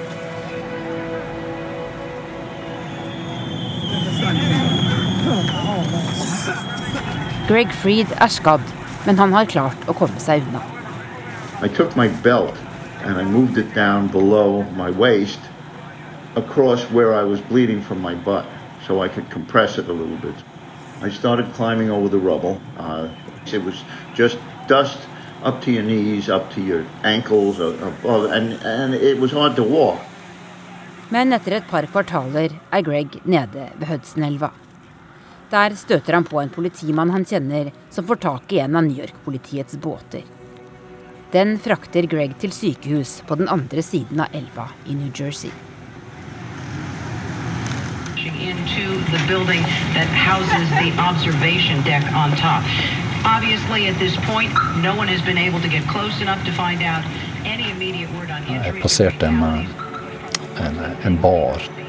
Greg 7.51 7.73
Freed 7.75 8.07
er 8.23 8.29
skadd, 8.31 8.63
men 9.03 9.17
han 9.19 9.33
har 9.35 9.47
klart 9.51 9.81
å 9.91 9.93
komme 9.99 10.21
seg 10.23 10.45
unna. 10.45 10.61
I 11.59 11.67
took 11.67 11.97
my 11.99 12.07
belt 12.23 12.55
and 13.03 13.17
I 13.19 13.25
moved 13.27 13.57
it 13.57 13.73
down 13.75 14.07
below 14.07 14.63
my 14.77 14.87
waist 14.89 15.49
across 16.39 16.85
where 16.95 17.11
I 17.13 17.23
was 17.27 17.41
bleeding 17.49 17.81
from 17.81 17.99
my 17.99 18.13
butt 18.15 18.45
so 18.87 19.01
I 19.03 19.09
could 19.09 19.29
compress 19.29 19.77
it 19.77 19.89
a 19.89 19.91
little 19.91 20.15
bit. 20.23 20.45
I 21.01 21.09
started 21.09 21.51
climbing 21.51 21.91
over 21.91 22.07
the 22.07 22.23
rubble. 22.29 22.55
Uh, 22.77 23.09
it 23.51 23.61
was 23.65 23.83
just 24.15 24.39
dust 24.69 24.99
up 25.43 25.61
to 25.65 25.75
your 25.75 25.83
knees, 25.83 26.29
up 26.29 26.53
to 26.53 26.61
your 26.61 26.85
ankles, 27.03 27.59
above, 27.59 28.31
and, 28.31 28.53
and 28.63 28.95
it 28.95 29.19
was 29.19 29.33
hard 29.33 29.57
to 29.57 29.63
walk. 29.63 29.99
Men 31.11 31.35
etter 31.35 31.59
et 31.59 31.67
par 31.67 31.83
kvartaler 31.91 32.55
er 32.71 32.81
Greg 32.87 33.19
nede 33.25 33.73
ved 33.75 33.87
Hudson-elva. 33.91 34.53
Der 35.51 35.75
støter 35.75 36.13
han 36.13 36.23
på 36.23 36.39
en 36.39 36.49
politimann 36.49 37.09
han 37.11 37.25
kjenner, 37.27 37.71
som 37.89 38.07
får 38.07 38.21
tak 38.23 38.53
i 38.53 38.59
en 38.63 38.75
av 38.75 38.85
New 38.85 38.95
York-politiets 38.95 39.75
båter. 39.83 40.23
Den 41.31 41.57
frakter 41.59 42.07
Greg 42.07 42.37
til 42.39 42.53
sykehus 42.55 43.17
på 43.27 43.35
den 43.35 43.51
andre 43.51 43.83
siden 43.83 44.23
av 44.23 44.31
elva 44.35 44.69
i 44.87 44.95
New 44.95 45.11
Jersey. 45.11 45.51
Into 48.21 48.87
the 49.11 49.19
building 49.27 49.61
that 49.95 50.07
houses 50.07 50.69
the 50.79 50.91
observation 51.03 51.83
deck 51.83 52.03
on 52.15 52.31
top. 52.39 52.63
Obviously, 53.25 53.87
at 53.87 53.99
this 53.99 54.15
point, 54.31 54.51
no 54.81 54.95
one 54.95 55.07
has 55.07 55.21
been 55.21 55.37
able 55.37 55.59
to 55.59 55.67
get 55.67 55.83
close 55.91 56.21
enough 56.21 56.39
to 56.45 56.51
find 56.51 56.81
out 56.81 57.03
any 57.45 57.69
immediate 57.71 58.09
word 58.15 58.31
on 58.31 58.39
injuries. 58.47 58.65
Jeg 58.65 58.81
passerte 58.81 59.27
en, 59.27 59.43
en, 59.43 60.83
en 61.03 61.21
bar. 61.21 61.80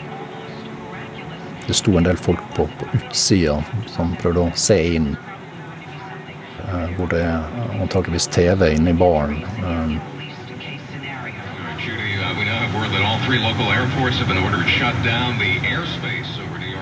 Det 1.72 1.76
sto 1.76 1.96
en 1.96 2.04
del 2.04 2.16
folk 2.16 2.40
på, 2.54 2.66
på 2.78 2.86
utsida 2.92 3.54
som 3.88 4.10
prøvde 4.20 4.42
å 4.44 4.50
se 4.60 4.74
inn. 4.92 5.06
Uh, 6.66 6.88
hvor 6.98 7.06
det 7.08 7.22
er 7.24 7.46
antakeligvis 7.80 8.26
TV 8.28 8.74
inne 8.74 8.92
i 8.92 8.98
baren. 9.00 9.38
City 15.88 16.74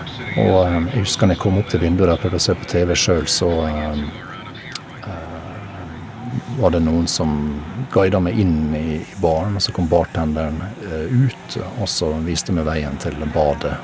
Og 0.42 0.57
eh, 0.64 0.74
jeg 0.74 1.05
husker 1.05 1.31
når 1.31 1.37
jeg 1.37 1.42
kom 1.44 1.61
opp 1.61 1.70
til 1.70 1.83
vinduet 1.85 2.11
og 2.16 2.24
prøvde 2.24 2.40
å 2.40 2.44
se 2.48 2.57
på 2.59 2.66
TV 2.72 2.96
sjøl, 2.98 3.29
så 3.31 3.50
eh, 3.68 4.00
var 6.59 6.74
det 6.74 6.81
noen 6.83 7.07
som 7.07 7.37
guida 7.94 8.18
meg 8.18 8.42
inn 8.42 8.74
i 8.74 8.98
baren. 9.22 9.55
og 9.55 9.62
Så 9.62 9.70
kom 9.76 9.87
bartenderen 9.87 10.59
ut 11.14 11.57
og 11.76 11.87
så 11.87 12.11
viste 12.26 12.50
meg 12.59 12.66
veien 12.66 12.98
til 13.07 13.22
badet. 13.31 13.76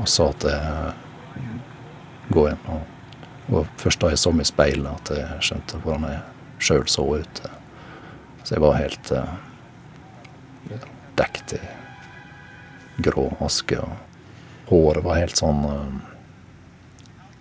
Og 0.00 0.08
sa 0.10 0.28
at 0.32 0.46
jeg 0.48 1.44
gå 2.34 2.46
inn. 2.50 2.64
Og, 2.72 2.80
og 3.54 3.68
først 3.80 4.02
da 4.02 4.12
jeg 4.12 4.22
så 4.22 4.32
meg 4.34 4.46
i 4.46 4.50
speilet, 4.50 4.90
at 5.02 5.18
jeg 5.18 5.48
skjønte 5.48 5.80
hvordan 5.84 6.08
jeg 6.10 6.22
sjøl 6.64 6.88
så 6.90 7.06
ut. 7.20 7.42
Så 8.44 8.56
jeg 8.56 8.64
var 8.64 8.80
helt 8.80 9.12
dekt 11.18 11.54
i 11.56 11.62
grå 13.04 13.28
aske. 13.44 13.78
og 13.80 14.68
Håret 14.70 15.04
var 15.04 15.20
helt 15.20 15.38
sånn 15.38 15.64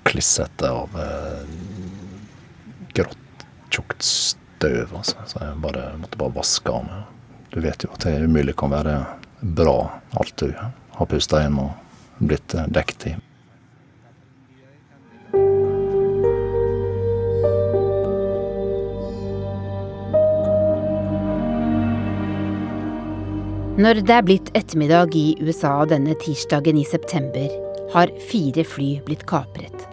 klissete 0.04 0.70
av 0.70 0.96
grått 2.94 3.46
tjukt 3.74 4.04
støv. 4.04 4.96
Altså. 4.96 5.18
Så 5.26 5.42
jeg 5.42 5.60
bare, 5.64 5.94
måtte 5.98 6.20
bare 6.20 6.36
vaske 6.36 6.72
av 6.72 6.86
meg. 6.88 7.06
Du 7.54 7.60
vet 7.62 7.86
jo 7.86 7.92
at 7.94 8.06
det 8.06 8.18
umulig 8.26 8.56
kan 8.58 8.74
være 8.74 8.98
bra, 9.42 9.78
alt 10.20 10.36
du 10.40 10.54
har 10.54 11.10
pusta 11.10 11.44
inn 11.46 11.60
og 11.62 11.72
blitt 12.20 12.56
dekt 12.74 13.08
i. 13.08 13.16
Når 23.74 24.04
det 24.06 24.14
er 24.14 24.26
blitt 24.26 24.50
ettermiddag 24.54 25.16
i 25.18 25.34
USA 25.42 25.80
denne 25.90 26.14
tirsdagen 26.22 26.78
i 26.78 26.86
september, 26.86 27.50
har 27.90 28.12
fire 28.30 28.62
fly 28.70 29.00
blitt 29.08 29.26
kapret. 29.26 29.88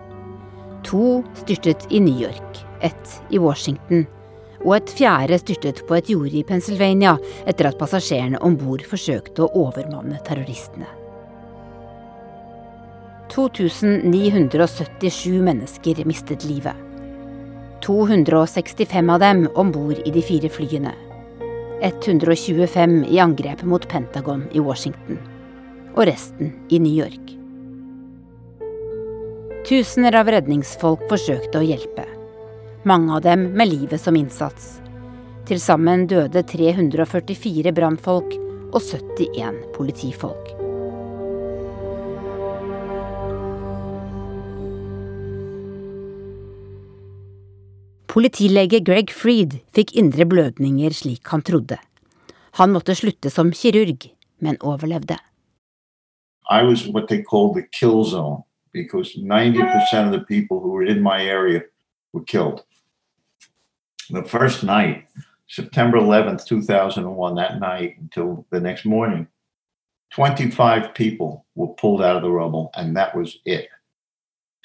To 0.85 1.23
styrtet 1.41 1.87
i 1.89 2.01
New 2.05 2.21
York, 2.21 2.61
ett 2.85 3.17
i 3.33 3.41
Washington, 3.41 4.05
og 4.67 4.75
et 4.77 4.93
fjerde 4.99 5.41
styrtet 5.41 5.81
på 5.89 5.97
et 5.97 6.13
jorde 6.13 6.37
i 6.43 6.45
Pennsylvania 6.45 7.17
etter 7.49 7.71
at 7.71 7.81
passasjerene 7.81 8.41
om 8.45 8.61
bord 8.61 8.85
forsøkte 8.85 9.47
å 9.47 9.53
overmanne 9.65 10.21
terroristene. 10.29 10.89
2977 13.31 15.43
mennesker 15.43 16.05
mistet 16.05 16.45
livet. 16.45 16.75
265 17.87 19.11
av 19.11 19.21
dem 19.21 19.49
om 19.55 19.73
bord 19.73 19.99
i 20.05 20.11
de 20.11 20.23
fire 20.23 20.49
flyene. 20.49 20.93
125 21.81 23.05
i 23.09 23.19
angrepet 23.19 23.65
mot 23.65 23.89
Pentagon 23.89 24.45
i 24.53 24.61
Washington. 24.61 25.19
Og 25.95 26.07
resten 26.11 26.53
i 26.69 26.79
New 26.79 26.93
York. 26.93 27.37
Tusener 29.69 30.17
av 30.19 30.29
redningsfolk 30.33 31.01
forsøkte 31.09 31.59
å 31.61 31.65
hjelpe. 31.65 32.05
Mange 32.83 33.15
av 33.15 33.23
dem 33.23 33.53
med 33.55 33.69
livet 33.71 34.01
som 34.01 34.17
innsats. 34.17 34.81
Til 35.47 35.61
sammen 35.63 36.07
døde 36.11 36.43
344 36.43 37.73
brannfolk 37.77 38.35
og 38.73 38.83
71 38.83 39.63
politifolk. 39.77 40.60
Politilege 48.11 48.81
Greg 48.83 49.13
Freed 49.15 49.53
fikk 49.71 49.93
indre 49.95 50.25
blødninger 50.27 50.91
slik 50.99 51.29
han 51.31 51.45
trodde. 51.47 51.77
Han 52.59 52.73
måtte 52.75 52.97
slutte 52.99 53.31
som 53.31 53.53
kirurg, 53.55 54.09
men 54.43 54.57
overlevde. 54.67 55.15
I 56.51 56.65
was 56.67 56.89
what 56.89 57.07
they 57.07 57.23
called 57.23 57.55
the 57.55 57.63
kill 57.71 58.03
zone 58.05 58.43
because 58.73 59.15
90% 59.15 60.07
of 60.07 60.13
the 60.13 60.25
people 60.27 60.59
who 60.59 60.73
were 60.73 60.83
in 60.83 61.01
my 61.01 61.23
area 61.23 61.63
were 62.13 62.25
killed. 62.25 62.65
The 64.11 64.25
first 64.25 64.65
night, 64.65 65.07
September 65.47 65.99
11th, 65.99 66.45
2001, 66.47 67.37
that 67.37 67.61
night 67.61 67.95
until 68.01 68.45
the 68.51 68.59
next 68.59 68.85
morning, 68.85 69.29
25 70.11 70.95
people 70.95 71.47
were 71.55 71.75
pulled 71.79 72.03
out 72.03 72.17
of 72.17 72.23
the 72.23 72.31
rubble, 72.31 72.73
and 72.75 72.97
that 72.97 73.15
was 73.15 73.39
it. 73.45 73.69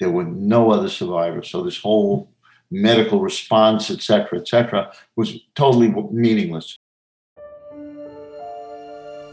There 0.00 0.10
were 0.10 0.24
no 0.24 0.72
other 0.72 0.88
survivors. 0.88 1.48
So 1.48 1.62
this 1.62 1.78
whole 1.80 2.28
medical 2.70 3.20
response, 3.20 3.90
etc., 3.90 4.32
etc., 4.40 4.86
was 5.16 5.32
totally 5.54 5.88
meaningless. 6.12 6.76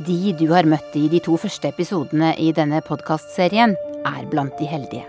De 0.05 0.33
du 0.33 0.47
har 0.49 0.65
møtt 0.65 0.95
i 0.97 1.07
de 1.07 1.19
to 1.21 1.37
første 1.37 1.69
episodene 1.69 2.33
i 2.41 2.51
denne 2.51 2.81
podkastserien, 2.81 3.75
er 4.03 4.25
blant 4.31 4.57
de 4.59 4.67
heldige. 4.67 5.05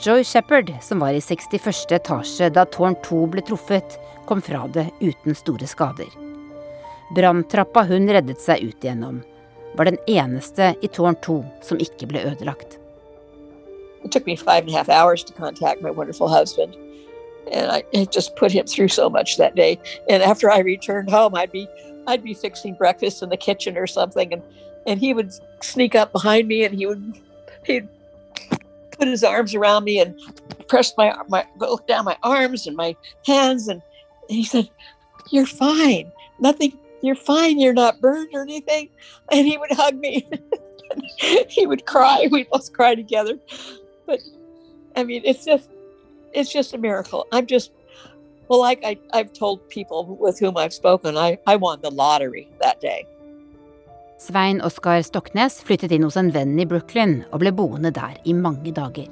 Joy 0.00 0.24
Shepherd, 0.24 0.70
som 0.80 1.02
var 1.02 1.12
i 1.12 1.20
61. 1.20 1.92
etasje 1.92 2.48
da 2.56 2.64
tårn 2.64 2.94
2 3.04 3.18
ble 3.34 3.44
truffet, 3.44 3.98
kom 4.24 4.40
fra 4.40 4.62
det 4.72 4.86
uten 5.02 5.36
store 5.36 5.68
skader. 5.68 6.08
Branntrappa 7.12 7.84
hun 7.90 8.08
reddet 8.08 8.40
seg 8.40 8.64
ut 8.64 8.86
igjennom, 8.86 9.20
var 9.76 9.90
den 9.90 10.00
eneste 10.08 10.72
i 10.80 10.88
tårn 10.88 11.18
2 11.20 11.40
som 11.66 11.82
ikke 11.84 12.08
ble 12.08 12.24
ødelagt. 12.32 12.79
It 14.04 14.12
took 14.12 14.26
me 14.26 14.36
five 14.36 14.64
and 14.64 14.72
a 14.72 14.76
half 14.76 14.88
hours 14.88 15.22
to 15.24 15.32
contact 15.32 15.82
my 15.82 15.90
wonderful 15.90 16.28
husband. 16.28 16.76
And 17.50 17.70
I, 17.70 18.04
just 18.04 18.36
put 18.36 18.52
him 18.52 18.66
through 18.66 18.88
so 18.88 19.10
much 19.10 19.36
that 19.38 19.54
day. 19.54 19.78
And 20.08 20.22
after 20.22 20.50
I 20.50 20.58
returned 20.58 21.10
home, 21.10 21.34
I'd 21.34 21.50
be 21.50 21.68
I'd 22.06 22.22
be 22.22 22.34
fixing 22.34 22.74
breakfast 22.74 23.22
in 23.22 23.28
the 23.28 23.36
kitchen 23.36 23.76
or 23.76 23.86
something, 23.86 24.32
and 24.32 24.42
and 24.86 25.00
he 25.00 25.14
would 25.14 25.32
sneak 25.62 25.94
up 25.94 26.12
behind 26.12 26.48
me 26.48 26.64
and 26.64 26.74
he 26.74 26.86
would 26.86 27.18
he'd 27.64 27.88
put 28.92 29.08
his 29.08 29.24
arms 29.24 29.54
around 29.54 29.84
me 29.84 30.00
and 30.00 30.18
press 30.68 30.92
my 30.96 31.14
my 31.28 31.44
look 31.58 31.86
down 31.86 32.04
my 32.04 32.16
arms 32.22 32.66
and 32.66 32.76
my 32.76 32.96
hands 33.26 33.68
and, 33.68 33.82
and 34.28 34.36
he 34.36 34.44
said, 34.44 34.70
"You're 35.30 35.46
fine. 35.46 36.12
Nothing. 36.38 36.78
You're 37.02 37.16
fine. 37.16 37.58
You're 37.58 37.72
not 37.72 38.00
burned 38.00 38.30
or 38.32 38.42
anything." 38.42 38.88
And 39.32 39.46
he 39.46 39.58
would 39.58 39.72
hug 39.72 39.96
me. 39.96 40.28
he 41.48 41.66
would 41.66 41.86
cry. 41.86 42.28
We'd 42.30 42.50
both 42.50 42.72
cry 42.72 42.94
together. 42.94 43.38
But 44.10 44.20
I 44.96 45.04
mean, 45.04 45.22
it's 45.24 45.44
just 45.44 45.70
it's 46.32 46.52
just 46.52 46.74
a 46.74 46.78
miracle. 46.78 47.26
I'm 47.32 47.46
just 47.46 47.70
well, 48.48 48.60
like 48.60 48.80
I, 48.84 48.98
I've 49.12 49.32
told 49.32 49.68
people 49.68 50.18
with 50.20 50.40
whom 50.40 50.56
I've 50.56 50.72
spoken, 50.72 51.16
I, 51.16 51.38
I 51.46 51.54
won 51.54 51.80
the 51.82 51.90
lottery 51.90 52.48
that 52.60 52.80
day. 52.80 53.06
Svein 54.18 54.60
Oskar 54.60 55.02
Stoknes 55.02 55.62
flyttet 55.62 55.92
inn 55.92 56.02
hos 56.02 56.16
en 56.16 56.32
venn 56.34 56.58
i 56.58 56.66
Brooklyn 56.66 57.22
og 57.30 57.40
ble 57.44 57.52
boende 57.54 57.94
der 57.94 58.18
i 58.24 58.34
mange 58.34 58.74
dager. 58.74 59.06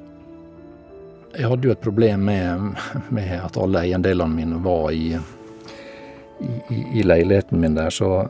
Jeg 1.36 1.46
hadde 1.46 1.70
jo 1.70 1.76
et 1.76 1.84
problem 1.84 2.26
med, 2.26 2.74
med 3.14 3.30
at 3.38 3.56
alle 3.56 3.86
eiendelene 3.86 4.34
mine 4.34 4.58
var 4.64 4.90
i, 4.90 5.14
i, 5.14 6.82
i, 6.98 7.06
leiligheten 7.06 7.62
min 7.62 7.78
der, 7.78 7.94
så 7.94 8.26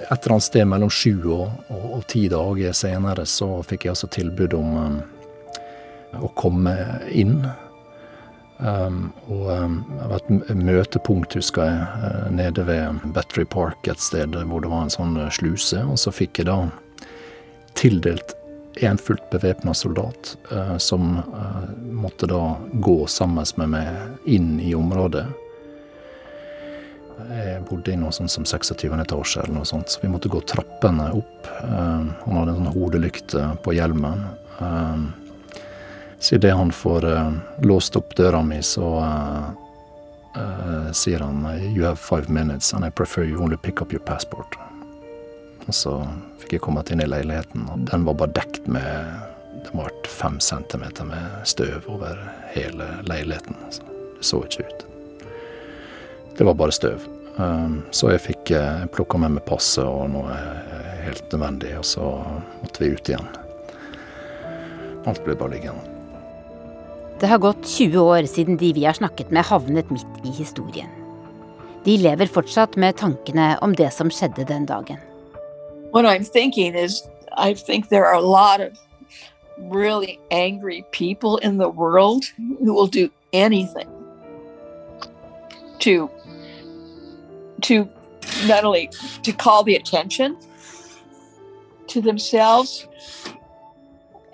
et 0.00 0.08
eller 0.08 0.32
annet 0.38 0.48
sted 0.48 0.64
mellom 0.64 0.90
sju 0.90 1.14
og, 1.28 1.48
og, 1.68 1.86
og 1.98 2.04
ti 2.08 2.24
dager 2.32 2.72
senere 2.72 3.28
så 3.28 3.58
fikk 3.60 3.84
jeg 3.84 3.98
altså 3.98 4.08
tilbud 4.16 4.56
om 4.56 4.76
um, 4.80 5.00
å 6.18 6.30
komme 6.38 6.74
inn. 7.10 7.44
Um, 8.60 9.12
og 9.32 9.46
um, 9.48 9.76
det 9.88 10.06
var 10.10 10.18
et 10.20 10.50
møtepunkt, 10.60 11.34
husker 11.38 11.64
jeg, 11.64 11.84
uh, 12.02 12.26
nede 12.34 12.66
ved 12.68 13.00
Battery 13.14 13.46
Park 13.48 13.88
et 13.88 14.02
sted 14.04 14.36
hvor 14.36 14.60
det 14.60 14.68
var 14.68 14.84
en 14.84 14.92
sånn 14.92 15.16
uh, 15.16 15.30
sluse. 15.32 15.80
Og 15.88 15.96
så 16.00 16.12
fikk 16.12 16.42
jeg 16.42 16.50
da 16.50 16.58
tildelt 17.78 18.34
en 18.84 19.00
fullt 19.00 19.24
bevæpna 19.32 19.72
soldat 19.74 20.34
uh, 20.52 20.76
som 20.78 21.22
måtte 21.90 22.28
da 22.30 22.54
gå 22.84 22.98
sammen 23.10 23.48
med 23.62 23.72
meg 23.72 24.28
inn 24.28 24.58
i 24.60 24.74
området. 24.76 25.24
Jeg 27.30 27.64
bodde 27.68 27.92
i 27.92 27.98
noe 28.00 28.12
sånt 28.16 28.32
som 28.32 28.44
26. 28.48 28.76
etasje, 29.00 29.42
eller 29.42 29.58
noe 29.60 29.68
sånt, 29.68 29.92
så 29.92 30.00
vi 30.02 30.08
måtte 30.12 30.30
gå 30.32 30.40
trappene 30.48 31.10
opp. 31.16 31.50
Han 31.60 32.14
hadde 32.24 32.54
en 32.54 32.62
sånn 32.62 32.72
hodelykt 32.72 33.34
på 33.64 33.74
hjelmen. 33.76 34.24
Så 36.20 36.34
idet 36.34 36.54
han 36.54 36.72
får 36.72 37.04
uh, 37.04 37.32
låst 37.58 37.96
opp 37.96 38.16
døra 38.16 38.42
mi, 38.42 38.62
så 38.62 38.98
uh, 38.98 39.50
uh, 40.36 40.92
sier 40.92 41.20
han 41.20 41.46
You 41.76 41.84
have 41.84 41.96
five 41.96 42.28
minutes 42.28 42.74
and 42.74 42.84
I 42.84 42.90
prefer 42.90 43.24
you 43.24 43.42
only 43.42 43.56
pick 43.56 43.82
up 43.82 43.92
your 43.92 44.02
passport. 44.04 44.58
Og 45.66 45.74
så 45.74 45.94
fikk 46.42 46.52
jeg 46.52 46.60
kommet 46.60 46.90
inn 46.92 47.00
i 47.00 47.06
leiligheten, 47.08 47.64
og 47.72 47.86
den 47.88 48.04
var 48.04 48.18
bare 48.20 48.34
dekt 48.36 48.68
med 48.68 49.16
Det 49.64 49.72
var 49.76 49.92
fem 50.08 50.40
centimeter 50.40 51.04
med 51.04 51.40
støv 51.44 51.88
over 51.88 52.20
hele 52.52 52.84
leiligheten. 53.04 53.56
Så 53.70 53.82
det 54.16 54.24
så 54.24 54.42
ikke 54.44 54.64
ut. 54.64 54.84
Det 56.38 56.44
var 56.44 56.54
bare 56.54 56.72
støv. 56.72 57.04
Så 57.90 58.10
jeg 58.10 58.24
fikk 58.24 58.52
plukka 58.92 59.20
med 59.20 59.36
meg 59.36 59.44
passet 59.44 59.84
og 59.84 60.08
noe 60.12 60.36
helt 61.04 61.28
nødvendig, 61.32 61.76
og 61.78 61.84
så 61.84 62.08
måtte 62.62 62.84
vi 62.84 62.92
ut 62.96 63.12
igjen. 63.12 63.28
Alt 65.04 65.24
ble 65.24 65.36
bare 65.36 65.58
liggende. 65.58 65.99
Det 67.20 67.28
har 67.28 67.38
gått 67.38 67.66
20 67.68 68.00
år 68.00 68.24
siden 68.26 68.56
de 68.56 68.72
vi 68.72 68.84
har 68.84 68.96
snakket 68.96 69.30
med 69.30 69.44
havnet 69.44 69.90
midt 69.92 70.24
i 70.24 70.30
historien. 70.32 70.88
De 71.84 71.96
lever 72.00 72.26
fortsatt 72.26 72.76
med 72.80 72.96
tankene 72.96 73.58
om 73.60 73.74
det 73.76 73.90
som 73.92 74.08
skjedde 74.10 74.46
den 74.48 74.64
dagen. 74.66 74.96
What 75.92 76.04
I'm 76.04 76.24
thinking 76.24 76.74
is 76.74 77.02
I 77.36 77.54
think 77.54 77.88
there 77.88 78.06
are 78.06 78.14
a 78.14 78.20
lot 78.20 78.60
of 78.60 78.72
really 79.58 80.18
angry 80.30 80.82
people 80.92 81.38
in 81.42 81.58
the 81.58 81.68
world 81.68 82.24
who 82.58 82.72
will 82.72 82.86
do 82.86 83.10
anything 83.32 83.88
to 85.80 86.08
to 87.62 87.88
not 88.46 88.64
only 88.64 88.88
to 89.22 89.32
call 89.32 89.62
the 89.62 89.76
attention 89.76 90.36
to 91.88 92.00
themselves 92.00 92.86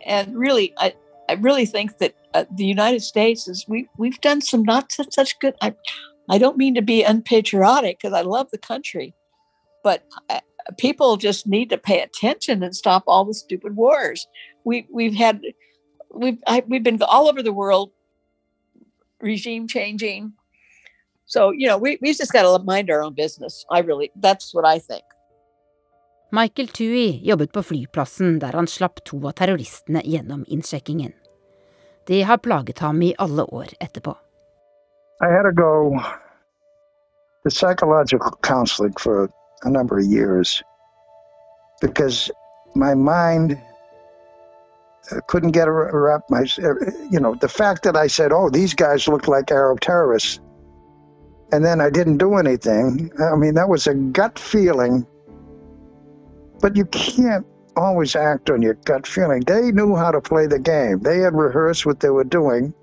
and 0.06 0.36
really 0.36 0.72
i 0.78 0.92
i 1.28 1.34
really 1.34 1.66
think 1.66 1.98
that 1.98 2.14
uh, 2.36 2.44
the 2.60 2.64
united 2.64 3.02
states 3.02 3.48
is 3.48 3.64
we 3.68 3.88
we've 3.98 4.20
done 4.20 4.40
some 4.40 4.62
not 4.62 4.92
such, 4.92 5.38
good 5.40 5.54
i 5.62 5.72
i 6.34 6.38
don't 6.38 6.56
mean 6.62 6.74
to 6.74 6.82
be 6.82 7.02
unpatriotic 7.02 7.98
because 7.98 8.14
i 8.20 8.22
love 8.22 8.50
the 8.50 8.58
country 8.72 9.14
but 9.86 10.02
uh, 10.30 10.40
people 10.78 11.16
just 11.16 11.46
need 11.46 11.70
to 11.70 11.78
pay 11.78 12.00
attention 12.00 12.62
and 12.62 12.74
stop 12.74 13.04
all 13.06 13.24
the 13.24 13.34
stupid 13.34 13.76
wars. 13.76 14.26
We 14.64 14.86
we've 14.90 15.14
had 15.14 15.40
we've 16.10 16.38
I, 16.46 16.62
we've 16.66 16.82
been 16.82 17.00
all 17.02 17.28
over 17.28 17.42
the 17.42 17.52
world 17.52 17.90
regime 19.20 19.68
changing. 19.68 20.32
So 21.26 21.50
you 21.50 21.66
know 21.68 21.78
we, 21.78 21.98
we 22.02 22.12
just 22.12 22.32
got 22.32 22.42
to 22.42 22.64
mind 22.64 22.90
our 22.90 23.02
own 23.02 23.14
business. 23.14 23.64
I 23.70 23.80
really 23.80 24.10
that's 24.16 24.54
what 24.54 24.64
i 24.64 24.78
think. 24.78 25.04
Michael 26.32 26.66
Tui 26.66 27.20
jobbet 27.22 27.52
på 27.52 27.62
flyplassen 27.62 28.40
der 28.40 28.52
han 28.52 28.66
slapp 28.66 29.04
to 29.04 29.22
av 29.26 29.38
terroristene 29.38 30.02
gjennom 30.04 30.44
innsjekkingen. 30.48 31.14
Det 32.06 32.22
har 32.22 32.36
plaget 32.36 32.78
ham 32.78 33.02
i 33.02 33.14
alle 33.18 33.42
år 33.42 33.66
etterpå. 33.80 34.16
I 35.20 35.28
had 35.32 35.42
to 35.42 35.52
go 35.52 36.00
to 37.44 37.50
psychological 37.50 38.30
counseling 38.42 38.94
for 38.98 39.28
a 39.64 39.70
number 39.70 39.98
of 39.98 40.04
years 40.04 40.62
because 41.80 42.30
my 42.74 42.94
mind 42.94 43.52
uh, 45.12 45.20
couldn't 45.28 45.52
get 45.52 45.68
around 45.68 46.22
my, 46.28 46.44
you 47.10 47.20
know, 47.20 47.34
the 47.40 47.48
fact 47.48 47.82
that 47.82 47.96
I 47.96 48.08
said, 48.08 48.32
oh, 48.32 48.50
these 48.50 48.74
guys 48.74 49.08
look 49.08 49.28
like 49.28 49.50
Arab 49.50 49.80
terrorists, 49.80 50.40
and 51.52 51.64
then 51.64 51.80
I 51.80 51.90
didn't 51.90 52.18
do 52.18 52.34
anything. 52.34 53.10
I 53.32 53.36
mean, 53.36 53.54
that 53.54 53.68
was 53.68 53.86
a 53.86 53.94
gut 53.94 54.38
feeling 54.38 55.06
but 56.60 56.76
you 56.76 56.84
can't 56.86 57.46
always 57.76 58.16
act 58.16 58.50
on 58.50 58.62
your 58.62 58.74
gut 58.84 59.06
feeling. 59.06 59.40
They 59.40 59.70
knew 59.72 59.94
how 59.94 60.10
to 60.10 60.20
play 60.20 60.46
the 60.46 60.58
game. 60.58 61.00
They 61.02 61.18
had 61.18 61.34
rehearsed 61.34 61.86
what 61.86 62.00
they 62.00 62.10
were 62.10 62.24
doing, 62.24 62.74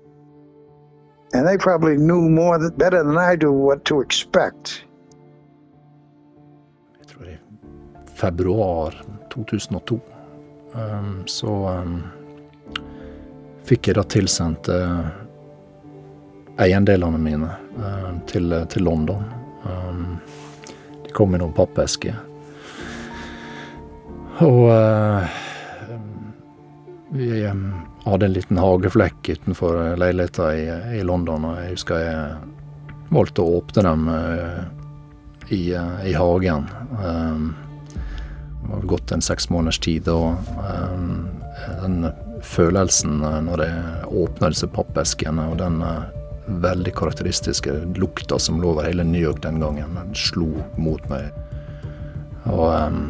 and 1.32 1.46
they 1.46 1.58
probably 1.58 1.96
knew 1.96 2.28
more 2.28 2.70
better 2.70 3.02
than 3.02 3.18
I 3.18 3.36
do 3.36 3.52
what 3.52 3.84
to 3.86 4.00
expect. 4.00 4.84
Jeg 7.20 7.38
februar 8.14 8.94
2002. 9.34 10.00
Um, 10.74 11.22
så 11.26 11.46
um, 11.46 12.02
fikk 13.64 13.88
jeg 13.88 13.96
da 13.96 14.02
tilsendt 14.02 14.68
uh, 14.68 15.06
eiendelene 16.58 17.18
mine 17.18 17.50
uh, 17.78 18.10
til, 18.26 18.54
til, 18.68 18.84
London. 18.84 19.24
Um, 19.64 20.16
de 21.04 21.12
kom 21.14 21.34
i 21.34 21.38
noen 21.38 21.54
pappesker. 21.54 22.18
Og 24.42 24.64
uh, 24.66 25.22
vi 27.14 27.44
hadde 28.04 28.26
en 28.26 28.32
liten 28.34 28.58
hageflekk 28.58 29.28
utenfor 29.28 29.94
leiligheta 30.00 30.48
i, 30.56 30.64
i, 30.98 31.02
London, 31.06 31.46
og 31.46 31.60
jeg 31.62 31.76
husker 31.76 32.02
jeg 32.02 33.12
valgte 33.14 33.44
å 33.44 33.60
åpne 33.60 33.84
dem 33.86 34.08
uh, 34.10 34.64
i, 35.54 35.60
uh, 35.76 36.02
i, 36.02 36.16
hagen. 36.18 36.66
Um, 36.98 37.54
det 38.64 38.72
var 38.72 38.90
gått 38.96 39.14
en 39.14 39.22
seks 39.22 39.46
måneders 39.52 39.78
tid, 39.84 40.10
og 40.10 40.34
um, 40.66 41.28
den 41.84 42.10
følelsen 42.42 43.22
når 43.46 43.62
jeg 43.68 44.12
åpna 44.24 44.50
disse 44.50 44.68
pappeskene, 44.72 45.46
og 45.52 45.60
den 45.62 45.78
veldig 46.64 46.92
karakteristiske 46.96 47.72
lukta 47.96 48.40
som 48.42 48.58
lå 48.60 48.74
over 48.74 48.88
hele 48.88 49.04
New 49.06 49.22
York 49.22 49.44
den 49.44 49.62
gangen, 49.62 49.94
den 49.94 50.16
slo 50.18 50.50
mot 50.76 51.06
meg. 51.12 51.30
Og 52.50 52.66
um, 52.72 53.06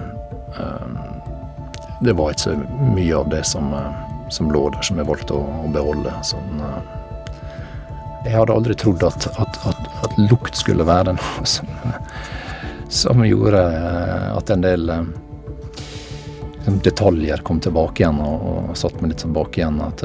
det 2.04 2.12
var 2.12 2.34
ikke 2.34 2.40
så 2.40 2.54
mye 2.94 3.16
av 3.16 3.28
det 3.28 3.44
som, 3.44 3.72
eh, 3.74 4.28
som 4.30 4.50
lå 4.52 4.68
der, 4.70 4.82
som 4.82 4.98
jeg 4.98 5.08
valgte 5.08 5.36
å, 5.36 5.42
å 5.64 5.70
beholde. 5.72 6.12
Sånn, 6.26 6.62
jeg 8.24 8.34
hadde 8.36 8.56
aldri 8.56 8.76
trodd 8.80 9.04
at, 9.06 9.28
at, 9.40 9.60
at, 9.68 9.90
at, 10.04 10.18
lukt 10.30 10.56
skulle 10.56 10.86
være 10.88 11.16
noe 11.16 11.46
som, 11.48 11.68
som 13.02 13.24
gjorde 13.26 13.60
eh, 13.60 14.28
at 14.34 14.52
en 14.52 14.64
del 14.64 14.92
liksom, 16.58 16.80
detaljer 16.84 17.44
kom 17.46 17.60
tilbake 17.64 18.04
igjen, 18.04 18.20
og, 18.24 18.46
og 18.50 18.78
satt 18.78 19.00
meg 19.00 19.14
litt 19.14 19.24
tilbake 19.24 19.62
igjen. 19.62 19.80
At 19.84 20.04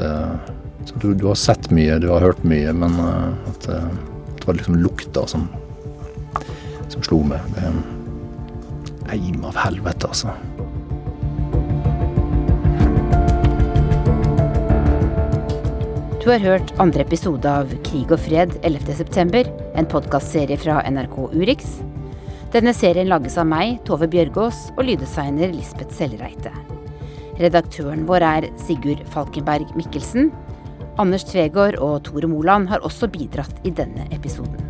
du, 0.96 1.12
du, 1.12 1.26
har 1.28 1.38
sett 1.38 1.70
mye, 1.74 2.00
du 2.02 2.10
har 2.12 2.24
hørt 2.24 2.44
mye, 2.44 2.72
men 2.72 2.96
at, 3.00 3.68
det 3.68 4.46
var 4.48 4.56
liksom 4.56 4.78
lukta 4.80 5.26
som, 5.28 5.50
som 6.88 7.02
slo 7.04 7.20
meg. 7.28 7.44
Det 7.54 7.66
en 7.68 7.82
eim 9.12 9.44
av 9.46 9.58
helvete, 9.58 10.10
altså. 10.10 10.34
Du 16.20 16.28
har 16.28 16.42
hørt 16.44 16.74
andre 16.78 17.02
episode 17.02 17.48
av 17.48 17.70
Krig 17.86 18.10
og 18.12 18.20
fred 18.22 18.52
11.9., 18.66 19.46
en 19.80 19.88
podkastserie 19.88 20.58
fra 20.60 20.82
NRK 20.86 21.16
Urix. 21.32 21.78
Denne 22.52 22.74
serien 22.76 23.08
lages 23.08 23.38
av 23.40 23.48
meg, 23.48 23.78
Tove 23.88 24.08
Bjørgaas, 24.10 24.68
og 24.76 24.84
lyddesigner 24.88 25.54
Lisbeth 25.54 25.96
Sellreite. 25.96 26.52
Redaktøren 27.40 28.04
vår 28.08 28.26
er 28.26 28.48
Sigurd 28.60 29.00
Falkenberg 29.14 29.70
Mikkelsen. 29.78 30.28
Anders 31.00 31.24
Tvegård 31.30 31.78
og 31.80 32.02
Tore 32.04 32.28
Moland 32.28 32.68
har 32.68 32.84
også 32.84 33.08
bidratt 33.08 33.64
i 33.64 33.72
denne 33.72 34.04
episoden. 34.12 34.60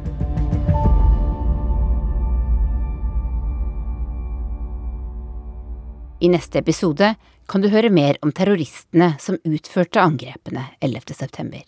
I 6.20 6.28
neste 6.28 6.58
episode 6.60 7.14
kan 7.48 7.62
du 7.62 7.70
høre 7.72 7.88
mer 7.88 8.18
om 8.20 8.32
terroristene 8.36 9.14
som 9.18 9.38
utførte 9.40 10.02
angrepene 10.02 10.66
11.9. 10.84 11.62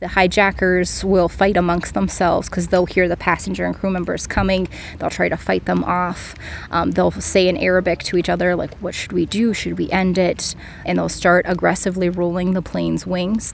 The 0.00 0.08
hijackers 0.08 1.04
will 1.04 1.28
fight 1.28 1.58
amongst 1.58 1.92
themselves 1.92 2.48
because 2.48 2.68
they'll 2.68 2.86
hear 2.86 3.06
the 3.06 3.18
passenger 3.18 3.66
and 3.66 3.76
crew 3.76 3.90
members 3.90 4.26
coming. 4.26 4.66
They'll 4.98 5.10
try 5.10 5.28
to 5.28 5.36
fight 5.36 5.66
them 5.66 5.84
off. 5.84 6.34
Um, 6.70 6.92
they'll 6.92 7.10
say 7.10 7.48
in 7.48 7.58
Arabic 7.58 8.02
to 8.04 8.16
each 8.16 8.30
other, 8.30 8.56
like, 8.56 8.72
what 8.78 8.94
should 8.94 9.12
we 9.12 9.26
do? 9.26 9.52
Should 9.52 9.76
we 9.76 9.90
end 9.90 10.16
it? 10.16 10.54
And 10.86 10.96
they'll 10.96 11.10
start 11.10 11.44
aggressively 11.46 12.08
rolling 12.08 12.54
the 12.54 12.62
plane's 12.62 13.06
wings. 13.06 13.44